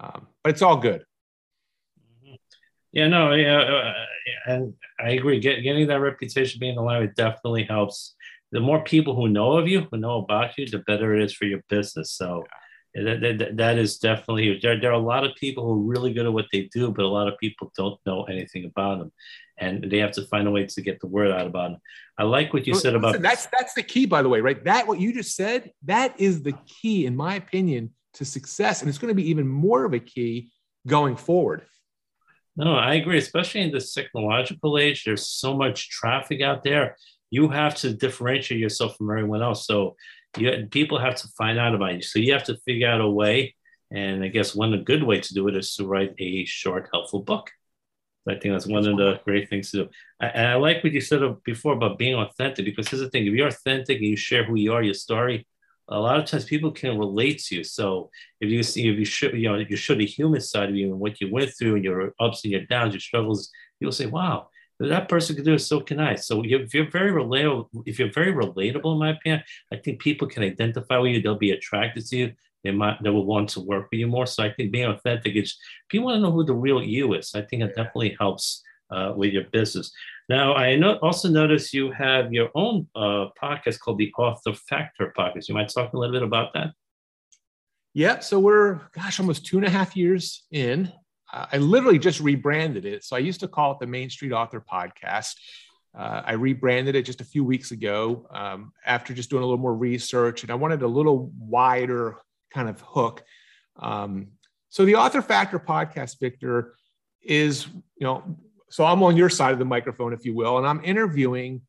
um, 0.00 0.26
but 0.42 0.50
it's 0.50 0.62
all 0.62 0.76
good 0.78 1.04
yeah, 2.92 3.08
no, 3.08 3.32
yeah, 3.32 3.60
uh, 3.60 3.94
and 4.46 4.74
I 5.00 5.10
agree. 5.10 5.40
Get, 5.40 5.62
getting 5.62 5.86
that 5.88 6.00
reputation, 6.00 6.60
being 6.60 6.76
alive, 6.76 7.02
it 7.02 7.16
definitely 7.16 7.64
helps. 7.64 8.14
The 8.52 8.60
more 8.60 8.84
people 8.84 9.14
who 9.14 9.28
know 9.28 9.52
of 9.52 9.66
you, 9.66 9.86
who 9.90 9.96
know 9.96 10.18
about 10.18 10.58
you, 10.58 10.66
the 10.66 10.80
better 10.80 11.14
it 11.14 11.24
is 11.24 11.32
for 11.32 11.46
your 11.46 11.60
business. 11.70 12.12
So 12.12 12.44
yeah. 12.94 13.14
that, 13.14 13.38
that, 13.38 13.56
that 13.56 13.78
is 13.78 13.96
definitely 13.96 14.44
huge. 14.44 14.60
There, 14.60 14.78
there 14.78 14.90
are 14.90 14.94
a 14.94 14.98
lot 14.98 15.24
of 15.24 15.34
people 15.36 15.64
who 15.64 15.72
are 15.72 15.90
really 15.90 16.12
good 16.12 16.26
at 16.26 16.32
what 16.34 16.44
they 16.52 16.68
do, 16.72 16.92
but 16.92 17.06
a 17.06 17.08
lot 17.08 17.28
of 17.28 17.38
people 17.38 17.72
don't 17.76 17.98
know 18.04 18.24
anything 18.24 18.66
about 18.66 18.98
them, 18.98 19.12
and 19.56 19.90
they 19.90 19.98
have 19.98 20.12
to 20.12 20.26
find 20.26 20.46
a 20.46 20.50
way 20.50 20.66
to 20.66 20.82
get 20.82 21.00
the 21.00 21.06
word 21.06 21.30
out 21.30 21.46
about 21.46 21.70
them. 21.70 21.80
I 22.18 22.24
like 22.24 22.52
what 22.52 22.66
you 22.66 22.74
said 22.74 22.94
about 22.94 23.22
that's 23.22 23.46
that's 23.46 23.72
the 23.72 23.82
key, 23.82 24.04
by 24.04 24.20
the 24.20 24.28
way, 24.28 24.42
right? 24.42 24.62
That 24.64 24.86
what 24.86 25.00
you 25.00 25.14
just 25.14 25.34
said, 25.34 25.72
that 25.84 26.20
is 26.20 26.42
the 26.42 26.52
key, 26.66 27.06
in 27.06 27.16
my 27.16 27.36
opinion, 27.36 27.94
to 28.14 28.26
success, 28.26 28.82
and 28.82 28.88
it's 28.90 28.98
going 28.98 29.08
to 29.08 29.14
be 29.14 29.30
even 29.30 29.48
more 29.48 29.86
of 29.86 29.94
a 29.94 29.98
key 29.98 30.50
going 30.86 31.16
forward 31.16 31.62
No, 32.56 32.74
I 32.74 32.94
agree. 32.94 33.18
Especially 33.18 33.62
in 33.62 33.72
this 33.72 33.94
technological 33.94 34.78
age, 34.78 35.04
there's 35.04 35.26
so 35.26 35.56
much 35.56 35.88
traffic 35.88 36.42
out 36.42 36.62
there. 36.62 36.96
You 37.30 37.48
have 37.48 37.74
to 37.76 37.94
differentiate 37.94 38.60
yourself 38.60 38.96
from 38.96 39.10
everyone 39.10 39.42
else. 39.42 39.66
So 39.66 39.96
you, 40.36 40.68
people 40.70 40.98
have 40.98 41.14
to 41.16 41.28
find 41.38 41.58
out 41.58 41.74
about 41.74 41.94
you. 41.94 42.02
So 42.02 42.18
you 42.18 42.32
have 42.34 42.44
to 42.44 42.58
figure 42.66 42.88
out 42.88 43.00
a 43.00 43.08
way. 43.08 43.54
And 43.90 44.22
I 44.22 44.28
guess 44.28 44.54
one 44.54 44.84
good 44.84 45.02
way 45.02 45.20
to 45.20 45.34
do 45.34 45.48
it 45.48 45.56
is 45.56 45.74
to 45.76 45.86
write 45.86 46.14
a 46.18 46.44
short, 46.44 46.88
helpful 46.92 47.20
book. 47.20 47.50
I 48.28 48.34
think 48.34 48.54
that's 48.54 48.66
one 48.66 48.86
of 48.86 48.96
the 48.96 49.20
great 49.24 49.48
things 49.48 49.70
to 49.72 49.84
do. 49.84 49.88
And 50.20 50.46
I 50.46 50.54
like 50.54 50.84
what 50.84 50.92
you 50.92 51.00
said 51.00 51.20
before 51.44 51.72
about 51.72 51.98
being 51.98 52.14
authentic, 52.14 52.64
because 52.64 52.88
here's 52.88 53.02
the 53.02 53.10
thing: 53.10 53.26
if 53.26 53.32
you're 53.34 53.48
authentic 53.48 53.98
and 53.98 54.06
you 54.06 54.16
share 54.16 54.44
who 54.44 54.54
you 54.54 54.72
are, 54.74 54.82
your 54.82 54.94
story, 54.94 55.46
a 55.92 56.00
lot 56.00 56.18
of 56.18 56.24
times 56.24 56.44
people 56.44 56.70
can 56.70 56.98
relate 56.98 57.38
to 57.44 57.56
you. 57.56 57.64
So 57.64 58.10
if 58.40 58.50
you 58.50 58.62
see, 58.62 58.88
if 58.88 58.98
you 58.98 59.04
show, 59.04 59.28
you 59.28 59.48
know, 59.48 59.56
if 59.56 59.70
you 59.70 59.76
show 59.76 59.94
the 59.94 60.06
human 60.06 60.40
side 60.40 60.70
of 60.70 60.76
you 60.76 60.90
and 60.90 61.00
what 61.00 61.20
you 61.20 61.30
went 61.30 61.50
through 61.50 61.76
and 61.76 61.84
your 61.84 62.14
ups 62.18 62.44
and 62.44 62.52
your 62.52 62.64
downs, 62.66 62.94
your 62.94 63.00
struggles, 63.00 63.50
you'll 63.78 63.92
say, 63.92 64.06
"Wow, 64.06 64.48
that 64.80 65.08
person 65.08 65.36
can 65.36 65.44
do 65.44 65.54
it. 65.54 65.58
So 65.60 65.80
can 65.80 66.00
I." 66.00 66.14
So 66.16 66.42
if 66.44 66.74
you're 66.74 66.90
very 66.90 67.12
relatable, 67.12 67.68
if 67.86 67.98
you're 67.98 68.12
very 68.12 68.32
relatable, 68.32 68.92
in 68.92 68.98
my 68.98 69.10
opinion, 69.10 69.42
I 69.72 69.76
think 69.76 70.00
people 70.00 70.28
can 70.28 70.42
identify 70.42 70.98
with 70.98 71.12
you. 71.12 71.22
They'll 71.22 71.36
be 71.36 71.52
attracted 71.52 72.06
to 72.06 72.16
you. 72.16 72.32
They 72.64 72.70
might, 72.70 73.02
they 73.02 73.10
will 73.10 73.26
want 73.26 73.48
to 73.50 73.60
work 73.60 73.88
with 73.90 73.98
you 73.98 74.06
more. 74.06 74.26
So 74.26 74.44
I 74.44 74.52
think 74.52 74.70
being 74.72 74.86
authentic 74.86 75.34
is 75.34 75.56
people 75.88 76.06
want 76.06 76.16
to 76.16 76.20
know 76.20 76.30
who 76.30 76.44
the 76.44 76.54
real 76.54 76.82
you 76.82 77.14
is. 77.14 77.34
I 77.34 77.42
think 77.42 77.62
it 77.62 77.74
definitely 77.74 78.16
helps 78.18 78.62
uh, 78.92 79.12
with 79.16 79.32
your 79.32 79.44
business. 79.52 79.92
Now, 80.28 80.52
I 80.52 80.80
also 81.02 81.28
notice 81.28 81.74
you 81.74 81.90
have 81.92 82.32
your 82.32 82.50
own 82.54 82.86
uh, 82.94 83.26
podcast 83.40 83.80
called 83.80 83.98
the 83.98 84.12
Author 84.16 84.54
Factor 84.54 85.12
podcast. 85.16 85.48
You 85.48 85.54
might 85.54 85.68
talk 85.68 85.92
a 85.92 85.98
little 85.98 86.14
bit 86.14 86.22
about 86.22 86.52
that. 86.54 86.68
Yeah, 87.94 88.20
so 88.20 88.38
we're 88.38 88.80
gosh, 88.92 89.20
almost 89.20 89.44
two 89.44 89.58
and 89.58 89.66
a 89.66 89.70
half 89.70 89.96
years 89.96 90.44
in. 90.50 90.90
I 91.34 91.56
literally 91.56 91.98
just 91.98 92.20
rebranded 92.20 92.84
it. 92.84 93.04
So 93.04 93.16
I 93.16 93.20
used 93.20 93.40
to 93.40 93.48
call 93.48 93.72
it 93.72 93.78
the 93.80 93.86
Main 93.86 94.10
Street 94.10 94.32
Author 94.32 94.60
Podcast. 94.60 95.34
Uh, 95.96 96.22
I 96.24 96.32
rebranded 96.32 96.94
it 96.94 97.06
just 97.06 97.22
a 97.22 97.24
few 97.24 97.42
weeks 97.42 97.70
ago 97.70 98.26
um, 98.30 98.72
after 98.84 99.14
just 99.14 99.30
doing 99.30 99.42
a 99.42 99.46
little 99.46 99.60
more 99.60 99.74
research, 99.74 100.42
and 100.42 100.50
I 100.50 100.54
wanted 100.54 100.82
a 100.82 100.86
little 100.86 101.32
wider 101.38 102.18
kind 102.52 102.68
of 102.68 102.80
hook. 102.82 103.24
Um, 103.78 104.28
so 104.68 104.84
the 104.84 104.96
Author 104.96 105.22
Factor 105.22 105.58
Podcast, 105.58 106.20
Victor, 106.20 106.74
is 107.22 107.66
you 107.96 108.06
know 108.06 108.36
so 108.72 108.86
I'm 108.86 109.02
on 109.02 109.16
your 109.16 109.28
side 109.28 109.52
of 109.52 109.58
the 109.58 109.66
microphone, 109.66 110.14
if 110.14 110.24
you 110.24 110.34
will, 110.34 110.56
and 110.56 110.66
I'm 110.66 110.82
interviewing 110.82 111.60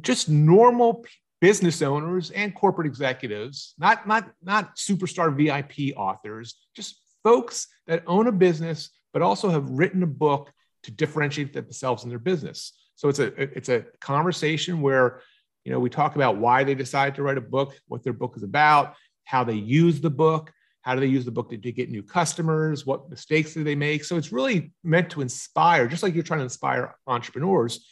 just 0.00 0.28
normal 0.28 1.04
business 1.40 1.82
owners 1.82 2.30
and 2.30 2.54
corporate 2.54 2.86
executives, 2.86 3.74
not, 3.76 4.06
not, 4.06 4.30
not 4.42 4.76
superstar 4.76 5.36
VIP 5.36 5.96
authors, 5.96 6.54
just 6.74 7.00
folks 7.24 7.66
that 7.88 8.04
own 8.06 8.28
a 8.28 8.32
business, 8.32 8.90
but 9.12 9.22
also 9.22 9.50
have 9.50 9.68
written 9.68 10.04
a 10.04 10.06
book 10.06 10.52
to 10.84 10.92
differentiate 10.92 11.52
themselves 11.52 12.04
in 12.04 12.10
their 12.10 12.20
business. 12.20 12.72
So 12.94 13.08
it's 13.08 13.18
a 13.18 13.26
it's 13.40 13.68
a 13.68 13.84
conversation 14.00 14.80
where 14.80 15.20
you 15.64 15.72
know 15.72 15.80
we 15.80 15.90
talk 15.90 16.14
about 16.14 16.38
why 16.38 16.62
they 16.62 16.74
decided 16.76 17.16
to 17.16 17.22
write 17.22 17.38
a 17.38 17.42
book, 17.42 17.74
what 17.88 18.04
their 18.04 18.12
book 18.12 18.34
is 18.36 18.44
about, 18.44 18.94
how 19.24 19.42
they 19.42 19.54
use 19.54 20.00
the 20.00 20.10
book, 20.10 20.52
how 20.86 20.94
do 20.94 21.00
they 21.00 21.06
use 21.06 21.24
the 21.24 21.32
book 21.32 21.50
to, 21.50 21.58
to 21.58 21.72
get 21.72 21.90
new 21.90 22.02
customers? 22.02 22.86
What 22.86 23.10
mistakes 23.10 23.52
do 23.52 23.64
they 23.64 23.74
make? 23.74 24.04
So 24.04 24.16
it's 24.16 24.30
really 24.30 24.70
meant 24.84 25.10
to 25.10 25.20
inspire, 25.20 25.88
just 25.88 26.04
like 26.04 26.14
you're 26.14 26.22
trying 26.22 26.38
to 26.38 26.44
inspire 26.44 26.94
entrepreneurs. 27.08 27.84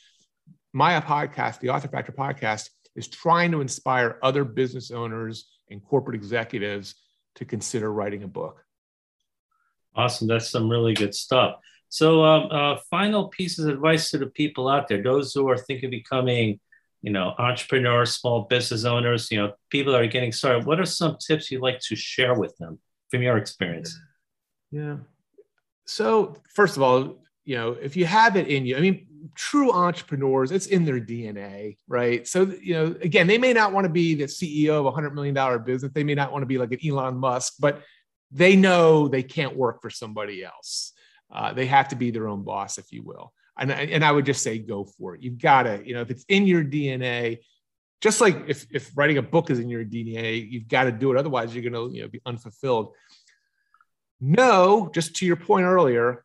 My 0.72 1.00
podcast, 1.00 1.59
the 1.59 1.70
Author 1.70 1.88
Factor 1.88 2.12
podcast, 2.12 2.70
is 2.94 3.09
trying 3.09 3.50
to 3.50 3.61
inspire 3.61 4.20
other 4.22 4.44
business 4.44 4.92
owners 4.92 5.50
and 5.70 5.85
corporate 5.85 6.14
executives 6.14 6.94
to 7.35 7.44
consider 7.44 7.92
writing 7.92 8.22
a 8.22 8.28
book. 8.28 8.64
Awesome. 9.96 10.28
That's 10.28 10.48
some 10.48 10.68
really 10.68 10.94
good 10.94 11.16
stuff. 11.16 11.57
So, 11.88 12.22
um, 12.22 12.48
uh, 12.52 12.76
final 12.90 13.26
pieces 13.26 13.64
of 13.64 13.74
advice 13.74 14.12
to 14.12 14.18
the 14.18 14.26
people 14.26 14.68
out 14.68 14.87
there, 14.87 15.02
those 15.02 15.33
who 15.33 15.48
are 15.48 15.59
thinking 15.59 15.87
of 15.87 15.90
becoming, 15.90 16.61
you 17.04 17.12
know, 17.12 17.34
entrepreneurs, 17.38 18.14
small 18.14 18.42
business 18.42 18.84
owners, 18.84 19.30
you 19.30 19.38
know, 19.38 19.52
people 19.70 19.92
that 19.92 20.00
are 20.00 20.06
getting 20.06 20.32
started. 20.32 20.66
What 20.66 20.80
are 20.80 20.86
some 20.86 21.16
tips 21.24 21.50
you'd 21.50 21.62
like 21.62 21.78
to 21.80 21.94
share 21.94 22.34
with 22.34 22.56
them? 22.58 22.78
from 23.14 23.22
your 23.22 23.36
experience? 23.36 23.96
Yeah. 24.72 24.96
So, 25.86 26.34
first 26.52 26.76
of 26.76 26.82
all, 26.82 27.22
you 27.44 27.56
know, 27.56 27.76
if 27.80 27.96
you 27.96 28.06
have 28.06 28.36
it 28.36 28.48
in 28.48 28.66
you, 28.66 28.76
I 28.76 28.80
mean, 28.80 29.06
true 29.36 29.70
entrepreneurs, 29.70 30.50
it's 30.50 30.66
in 30.66 30.84
their 30.84 31.00
DNA, 31.00 31.76
right? 31.86 32.26
So, 32.26 32.52
you 32.60 32.74
know, 32.74 32.96
again, 33.02 33.28
they 33.28 33.38
may 33.38 33.52
not 33.52 33.72
want 33.72 33.84
to 33.84 33.92
be 33.92 34.14
the 34.14 34.24
CEO 34.24 34.80
of 34.80 34.86
a 34.86 34.92
$100 34.92 35.14
million 35.14 35.62
business. 35.64 35.92
They 35.94 36.02
may 36.02 36.16
not 36.16 36.32
want 36.32 36.42
to 36.42 36.46
be 36.46 36.58
like 36.58 36.72
an 36.72 36.80
Elon 36.84 37.16
Musk, 37.16 37.54
but 37.60 37.82
they 38.32 38.56
know 38.56 39.06
they 39.06 39.22
can't 39.22 39.56
work 39.56 39.80
for 39.80 39.90
somebody 39.90 40.44
else. 40.44 40.92
Uh, 41.32 41.52
they 41.52 41.66
have 41.66 41.88
to 41.88 41.96
be 41.96 42.10
their 42.10 42.26
own 42.26 42.42
boss, 42.42 42.78
if 42.78 42.90
you 42.90 43.04
will. 43.04 43.32
And, 43.58 43.70
and 43.70 44.04
I 44.04 44.10
would 44.10 44.26
just 44.26 44.42
say, 44.42 44.58
go 44.58 44.84
for 44.84 45.14
it. 45.14 45.22
You've 45.22 45.38
got 45.38 45.64
to, 45.64 45.80
you 45.84 45.94
know, 45.94 46.00
if 46.00 46.10
it's 46.10 46.24
in 46.28 46.46
your 46.46 46.64
DNA, 46.64 47.38
just 48.00 48.20
like 48.20 48.44
if, 48.48 48.66
if 48.70 48.90
writing 48.96 49.18
a 49.18 49.22
book 49.22 49.50
is 49.50 49.58
in 49.58 49.68
your 49.68 49.84
DNA, 49.84 50.50
you've 50.50 50.68
got 50.68 50.84
to 50.84 50.92
do 50.92 51.12
it. 51.12 51.16
Otherwise, 51.16 51.54
you're 51.54 51.68
going 51.68 51.90
to 51.90 51.96
you 51.96 52.02
know, 52.02 52.08
be 52.08 52.20
unfulfilled. 52.26 52.94
No, 54.20 54.90
just 54.92 55.16
to 55.16 55.26
your 55.26 55.36
point 55.36 55.64
earlier, 55.66 56.24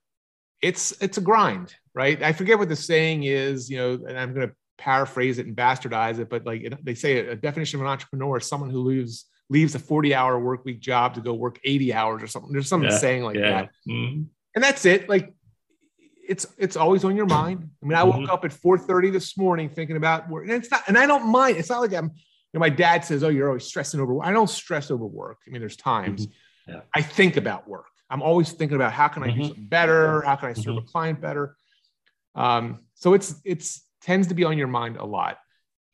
it's 0.62 0.92
it's 1.02 1.18
a 1.18 1.22
grind, 1.22 1.74
right? 1.94 2.22
I 2.22 2.34
forget 2.34 2.60
what 2.60 2.70
the 2.70 2.76
saying 2.76 3.24
is, 3.24 3.70
you 3.70 3.78
know, 3.78 3.92
and 4.08 4.18
I'm 4.18 4.34
going 4.34 4.48
to 4.48 4.56
paraphrase 4.78 5.38
it 5.38 5.46
and 5.46 5.56
bastardize 5.56 6.20
it, 6.20 6.30
but 6.30 6.46
like 6.46 6.62
it, 6.64 6.86
they 6.86 6.96
say 6.96 7.28
a 7.28 7.36
definition 7.36 7.80
of 7.80 7.86
an 7.86 7.92
entrepreneur 7.92 8.38
is 8.38 8.46
someone 8.46 8.70
who 8.70 8.82
leaves 8.82 9.26
leaves 9.50 9.76
a 9.76 9.80
40 9.80 10.14
hour 10.14 10.40
work 10.40 10.64
week 10.66 10.80
job 10.80 11.16
to 11.16 11.22
go 11.22 11.34
work 11.34 11.60
80 11.64 11.94
hours 11.94 12.24
or 12.24 12.28
something. 12.28 12.52
There's 12.52 12.68
something 12.68 12.90
yeah, 12.90 12.98
saying 12.98 13.24
like 13.24 13.36
yeah. 13.36 13.50
that. 13.50 13.70
Mm-hmm. 13.88 14.24
And 14.56 14.64
that's 14.64 14.86
it. 14.86 15.10
Like 15.10 15.34
it's 16.30 16.46
it's 16.58 16.78
always 16.78 17.04
on 17.04 17.16
your 17.16 17.26
mind. 17.26 17.70
I 17.82 17.86
mean, 17.86 17.98
I 17.98 18.04
woke 18.04 18.18
mm-hmm. 18.18 18.30
up 18.30 18.46
at 18.46 18.52
4:30 18.52 19.12
this 19.12 19.36
morning 19.36 19.68
thinking 19.68 19.98
about 19.98 20.30
work, 20.30 20.44
and 20.44 20.54
it's 20.54 20.70
not, 20.70 20.84
and 20.88 20.98
I 20.98 21.08
don't 21.08 21.30
mind. 21.32 21.58
It's 21.58 21.70
not 21.70 21.82
like 21.82 21.94
I'm. 21.94 22.06
You 22.06 22.58
know, 22.58 22.62
my 22.62 22.70
dad 22.70 23.04
says, 23.04 23.24
"Oh, 23.24 23.30
you're 23.30 23.48
always 23.48 23.66
stressing 23.66 24.00
over." 24.00 24.14
Work. 24.14 24.28
I 24.28 24.32
don't 24.32 24.50
stress 24.50 24.92
over 24.92 25.06
work. 25.06 25.40
I 25.48 25.50
mean, 25.50 25.60
there's 25.60 25.76
times 25.76 26.28
mm-hmm. 26.28 26.74
yeah. 26.74 26.82
I 26.96 27.02
think 27.02 27.36
about 27.36 27.68
work. 27.68 27.86
I'm 28.12 28.22
always 28.22 28.52
thinking 28.52 28.76
about 28.76 28.94
how 28.94 29.08
can 29.08 29.24
I 29.24 29.28
mm-hmm. 29.28 29.40
do 29.40 29.48
something 29.48 29.68
better? 29.68 30.22
How 30.22 30.36
can 30.36 30.50
I 30.50 30.54
serve 30.54 30.78
a 30.78 30.80
mm-hmm. 30.80 30.88
client 30.88 31.22
better? 31.22 31.56
Um, 32.36 32.80
so 32.94 33.14
it's 33.16 33.36
it's 33.44 33.84
tends 34.02 34.28
to 34.28 34.36
be 34.36 34.44
on 34.44 34.58
your 34.58 34.68
mind 34.68 34.98
a 34.98 35.06
lot. 35.06 35.40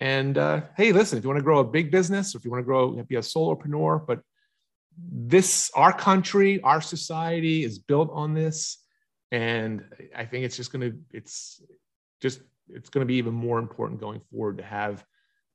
And 0.01 0.37
uh, 0.37 0.61
hey, 0.75 0.91
listen, 0.91 1.17
if 1.17 1.23
you 1.23 1.29
want 1.29 1.39
to 1.39 1.43
grow 1.43 1.59
a 1.59 1.63
big 1.63 1.91
business, 1.91 2.35
or 2.35 2.39
if 2.39 2.45
you 2.45 2.51
want 2.51 2.61
to 2.61 2.65
grow, 2.65 2.91
be 3.03 3.15
a 3.15 3.19
solopreneur, 3.19 4.05
but 4.05 4.19
this 4.97 5.71
our 5.75 5.93
country, 5.93 6.61
our 6.61 6.81
society 6.81 7.63
is 7.63 7.79
built 7.79 8.09
on 8.11 8.33
this 8.33 8.84
and 9.35 9.83
I 10.15 10.23
think 10.23 10.45
it's 10.45 10.55
just 10.55 10.71
going 10.71 10.89
to 10.89 10.97
it's 11.11 11.61
just 12.21 12.39
it's 12.69 12.89
going 12.89 13.01
to 13.01 13.05
be 13.05 13.15
even 13.15 13.33
more 13.33 13.59
important 13.59 13.99
going 13.99 14.21
forward 14.31 14.57
to 14.59 14.63
have 14.63 15.03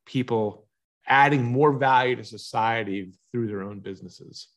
people 0.04 0.66
adding 1.06 1.42
more 1.42 1.72
value 1.72 2.14
to 2.16 2.24
society 2.24 3.14
through 3.32 3.46
their 3.46 3.62
own 3.62 3.80
businesses. 3.80 4.48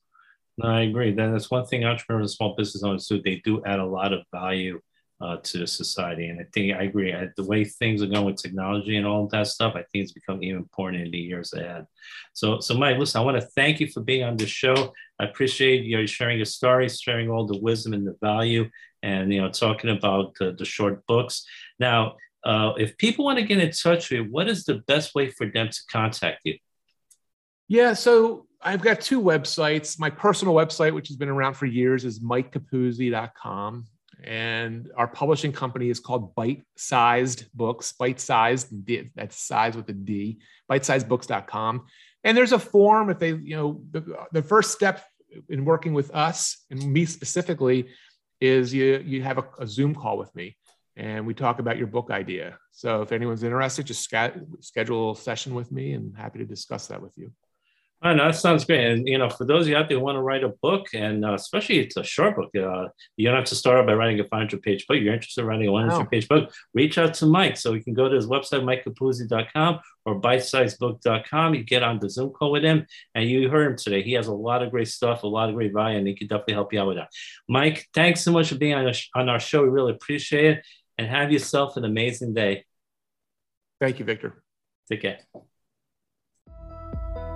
No, 0.57 0.67
I 0.67 0.81
agree. 0.81 1.13
That's 1.13 1.49
one 1.49 1.65
thing 1.65 1.86
entrepreneurs 1.86 2.23
and 2.23 2.31
small 2.31 2.55
business 2.57 2.83
owners 2.83 3.07
do. 3.07 3.21
They 3.21 3.41
do 3.45 3.63
add 3.65 3.79
a 3.79 3.86
lot 3.86 4.12
of 4.12 4.23
value 4.33 4.81
uh, 5.23 5.38
to 5.38 5.65
society. 5.65 6.27
And 6.27 6.41
I 6.41 6.43
think 6.53 6.75
I 6.75 6.83
agree. 6.83 7.15
The 7.38 7.45
way 7.45 7.63
things 7.63 8.01
are 8.03 8.07
going 8.07 8.25
with 8.25 8.36
technology 8.36 8.97
and 8.97 9.07
all 9.07 9.25
that 9.27 9.47
stuff, 9.47 9.73
I 9.73 9.83
think 9.83 10.03
it's 10.03 10.12
become 10.12 10.43
even 10.43 10.57
important 10.57 11.03
in 11.03 11.12
the 11.12 11.17
years 11.17 11.53
ahead. 11.53 11.88
So, 12.33 12.59
so 12.59 12.73
Mike, 12.73 12.97
listen, 12.97 13.21
I 13.21 13.23
want 13.23 13.39
to 13.39 13.47
thank 13.55 13.79
you 13.79 13.88
for 13.88 14.01
being 14.01 14.23
on 14.23 14.36
the 14.36 14.45
show. 14.45 14.93
I 15.19 15.23
appreciate 15.23 15.86
you 15.86 16.05
sharing 16.07 16.38
your 16.38 16.45
stories, 16.45 16.99
sharing 16.99 17.29
all 17.29 17.47
the 17.47 17.57
wisdom 17.57 17.93
and 17.93 18.05
the 18.05 18.17
value, 18.21 18.69
and 19.01 19.31
you 19.31 19.41
know, 19.41 19.49
talking 19.49 19.91
about 19.91 20.36
the, 20.36 20.51
the 20.51 20.65
short 20.65 21.05
books. 21.07 21.45
Now, 21.79 22.17
uh, 22.43 22.73
if 22.77 22.97
people 22.97 23.23
want 23.23 23.39
to 23.39 23.45
get 23.45 23.59
in 23.59 23.71
touch 23.71 24.09
with 24.09 24.19
you, 24.19 24.23
what 24.25 24.49
is 24.49 24.65
the 24.65 24.83
best 24.88 25.15
way 25.15 25.29
for 25.29 25.45
them 25.47 25.69
to 25.69 25.81
contact 25.89 26.41
you? 26.43 26.57
Yeah, 27.69 27.93
so 27.93 28.45
I've 28.62 28.81
got 28.81 28.99
two 28.99 29.21
websites. 29.21 29.97
My 29.97 30.09
personal 30.09 30.53
website, 30.53 30.93
which 30.93 31.07
has 31.07 31.15
been 31.15 31.29
around 31.29 31.53
for 31.53 31.65
years, 31.65 32.03
is 32.03 32.19
mikecapuzzi.com. 32.19 33.86
And 34.23 34.89
our 34.95 35.07
publishing 35.07 35.51
company 35.51 35.89
is 35.89 35.99
called 35.99 36.33
Bite 36.36 36.63
Sized 36.77 37.45
Books, 37.53 37.91
Bite 37.91 38.19
Sized, 38.19 38.67
that's 39.15 39.39
size 39.39 39.75
with 39.75 39.89
a 39.89 39.93
D, 39.93 40.39
bitesizedbooks.com. 40.71 41.86
And 42.23 42.38
there's 42.38 42.53
a 42.53 42.59
form 42.59 43.09
if 43.09 43.19
they, 43.19 43.33
you 43.33 43.55
know, 43.55 43.81
the, 43.91 44.15
the 44.31 44.41
first 44.41 44.71
step 44.71 45.03
in 45.49 45.65
working 45.65 45.93
with 45.93 46.13
us 46.15 46.65
and 46.69 46.91
me 46.91 47.05
specifically 47.05 47.89
is 48.39 48.73
you, 48.73 49.03
you 49.05 49.23
have 49.23 49.38
a, 49.38 49.45
a 49.59 49.67
Zoom 49.67 49.93
call 49.93 50.17
with 50.17 50.33
me 50.36 50.55
and 50.95 51.25
we 51.25 51.33
talk 51.33 51.59
about 51.59 51.77
your 51.77 51.88
book 51.88 52.12
idea. 52.12 52.57
So 52.71 53.01
if 53.01 53.12
anyone's 53.12 53.43
interested, 53.43 53.86
just 53.86 54.09
schedule 54.59 55.12
a 55.12 55.15
session 55.15 55.53
with 55.53 55.71
me 55.71 55.93
and 55.93 56.15
happy 56.15 56.39
to 56.39 56.45
discuss 56.45 56.88
that 56.88 57.01
with 57.01 57.13
you. 57.17 57.31
I 58.04 58.13
know 58.13 58.26
that 58.26 58.36
sounds 58.36 58.66
great, 58.66 58.86
and 58.86 59.08
you 59.08 59.18
know, 59.18 59.30
for 59.30 59.46
those 59.46 59.62
of 59.62 59.70
you 59.70 59.78
out 59.78 59.88
there 59.88 59.98
who 59.98 60.04
want 60.04 60.18
to 60.18 60.22
write 60.22 60.44
a 60.44 60.50
book, 60.50 60.88
and 60.94 61.24
uh, 61.24 61.36
especially 61.36 61.80
it's 61.80 61.96
a 61.96 62.04
short 62.04 62.36
book, 62.36 62.50
uh, 62.54 62.89
you 63.16 63.28
don't 63.28 63.38
have 63.38 63.46
to 63.46 63.56
start 63.56 63.80
out 63.80 63.88
by 63.88 63.94
writing 63.94 64.20
a 64.20 64.26
500 64.26 64.62
page 64.62 64.86
book. 64.86 64.98
You're 65.00 65.13
interested 65.13 65.42
in 65.42 65.48
writing 65.48 65.68
a 65.68 65.72
100 65.72 66.12
page 66.12 66.28
book, 66.28 66.52
reach 66.74 66.98
out 66.98 67.13
to 67.16 67.26
Mike. 67.26 67.56
So 67.56 67.74
you 67.74 67.82
can 67.82 67.94
go 67.94 68.10
to 68.10 68.16
his 68.16 68.28
website, 68.28 68.63
mikecapuzzi.com 68.63 69.80
or 70.06 70.20
bitesizebook.com. 70.20 71.56
You 71.56 71.63
get 71.63 71.82
on 71.82 72.00
the 72.00 72.10
Zoom 72.10 72.32
call 72.32 72.52
with 72.52 72.63
him, 72.63 72.86
and 73.16 73.30
you 73.30 73.50
heard 73.50 73.72
him 73.72 73.78
today. 73.78 74.04
He 74.04 74.12
has 74.13 74.28
a 74.28 74.34
lot 74.34 74.62
of 74.62 74.72
great 74.72 74.89
stuff, 74.89 75.24
a 75.24 75.28
lot 75.28 75.48
of 75.48 75.56
great 75.56 75.74
value, 75.74 75.98
and 75.98 76.06
he 76.06 76.13
can 76.13 76.28
definitely 76.28 76.56
help 76.56 76.74
you 76.74 76.82
out 76.82 76.88
with 76.88 76.98
that. 76.98 77.10
Mike, 77.48 77.88
thanks 77.94 78.22
so 78.22 78.34
much 78.34 78.50
for 78.50 78.56
being 78.56 78.74
on, 78.74 78.92
on 79.16 79.30
our 79.30 79.39
show. 79.39 79.63
We 79.63 79.70
really 79.70 79.94
appreciate 79.94 80.58
it, 80.58 80.66
and 80.98 81.08
have 81.08 81.32
yourself 81.32 81.78
an 81.78 81.86
amazing 81.86 82.34
day. 82.34 82.66
Thank 83.80 84.00
you, 84.00 84.06
Victor. 84.06 84.44
Take 84.89 85.02
care. 85.02 85.20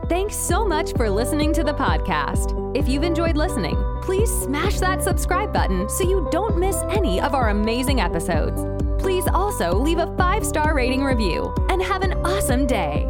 Thanks 0.09 0.37
so 0.37 0.65
much 0.65 0.93
for 0.93 1.09
listening 1.09 1.51
to 1.51 1.65
the 1.65 1.73
podcast. 1.73 2.55
If 2.73 2.87
you've 2.87 3.03
enjoyed 3.03 3.35
listening, 3.35 3.75
please 4.01 4.31
smash 4.31 4.79
that 4.79 5.03
subscribe 5.03 5.51
button 5.51 5.89
so 5.89 6.05
you 6.05 6.29
don't 6.31 6.57
miss 6.57 6.77
any 6.89 7.19
of 7.19 7.35
our 7.35 7.49
amazing 7.49 7.99
episodes. 7.99 8.63
Please 9.01 9.27
also 9.27 9.73
leave 9.77 9.97
a 9.97 10.15
five 10.15 10.45
star 10.45 10.73
rating 10.73 11.03
review 11.03 11.53
and 11.69 11.83
have 11.83 12.03
an 12.03 12.13
awesome 12.25 12.65
day. 12.65 13.05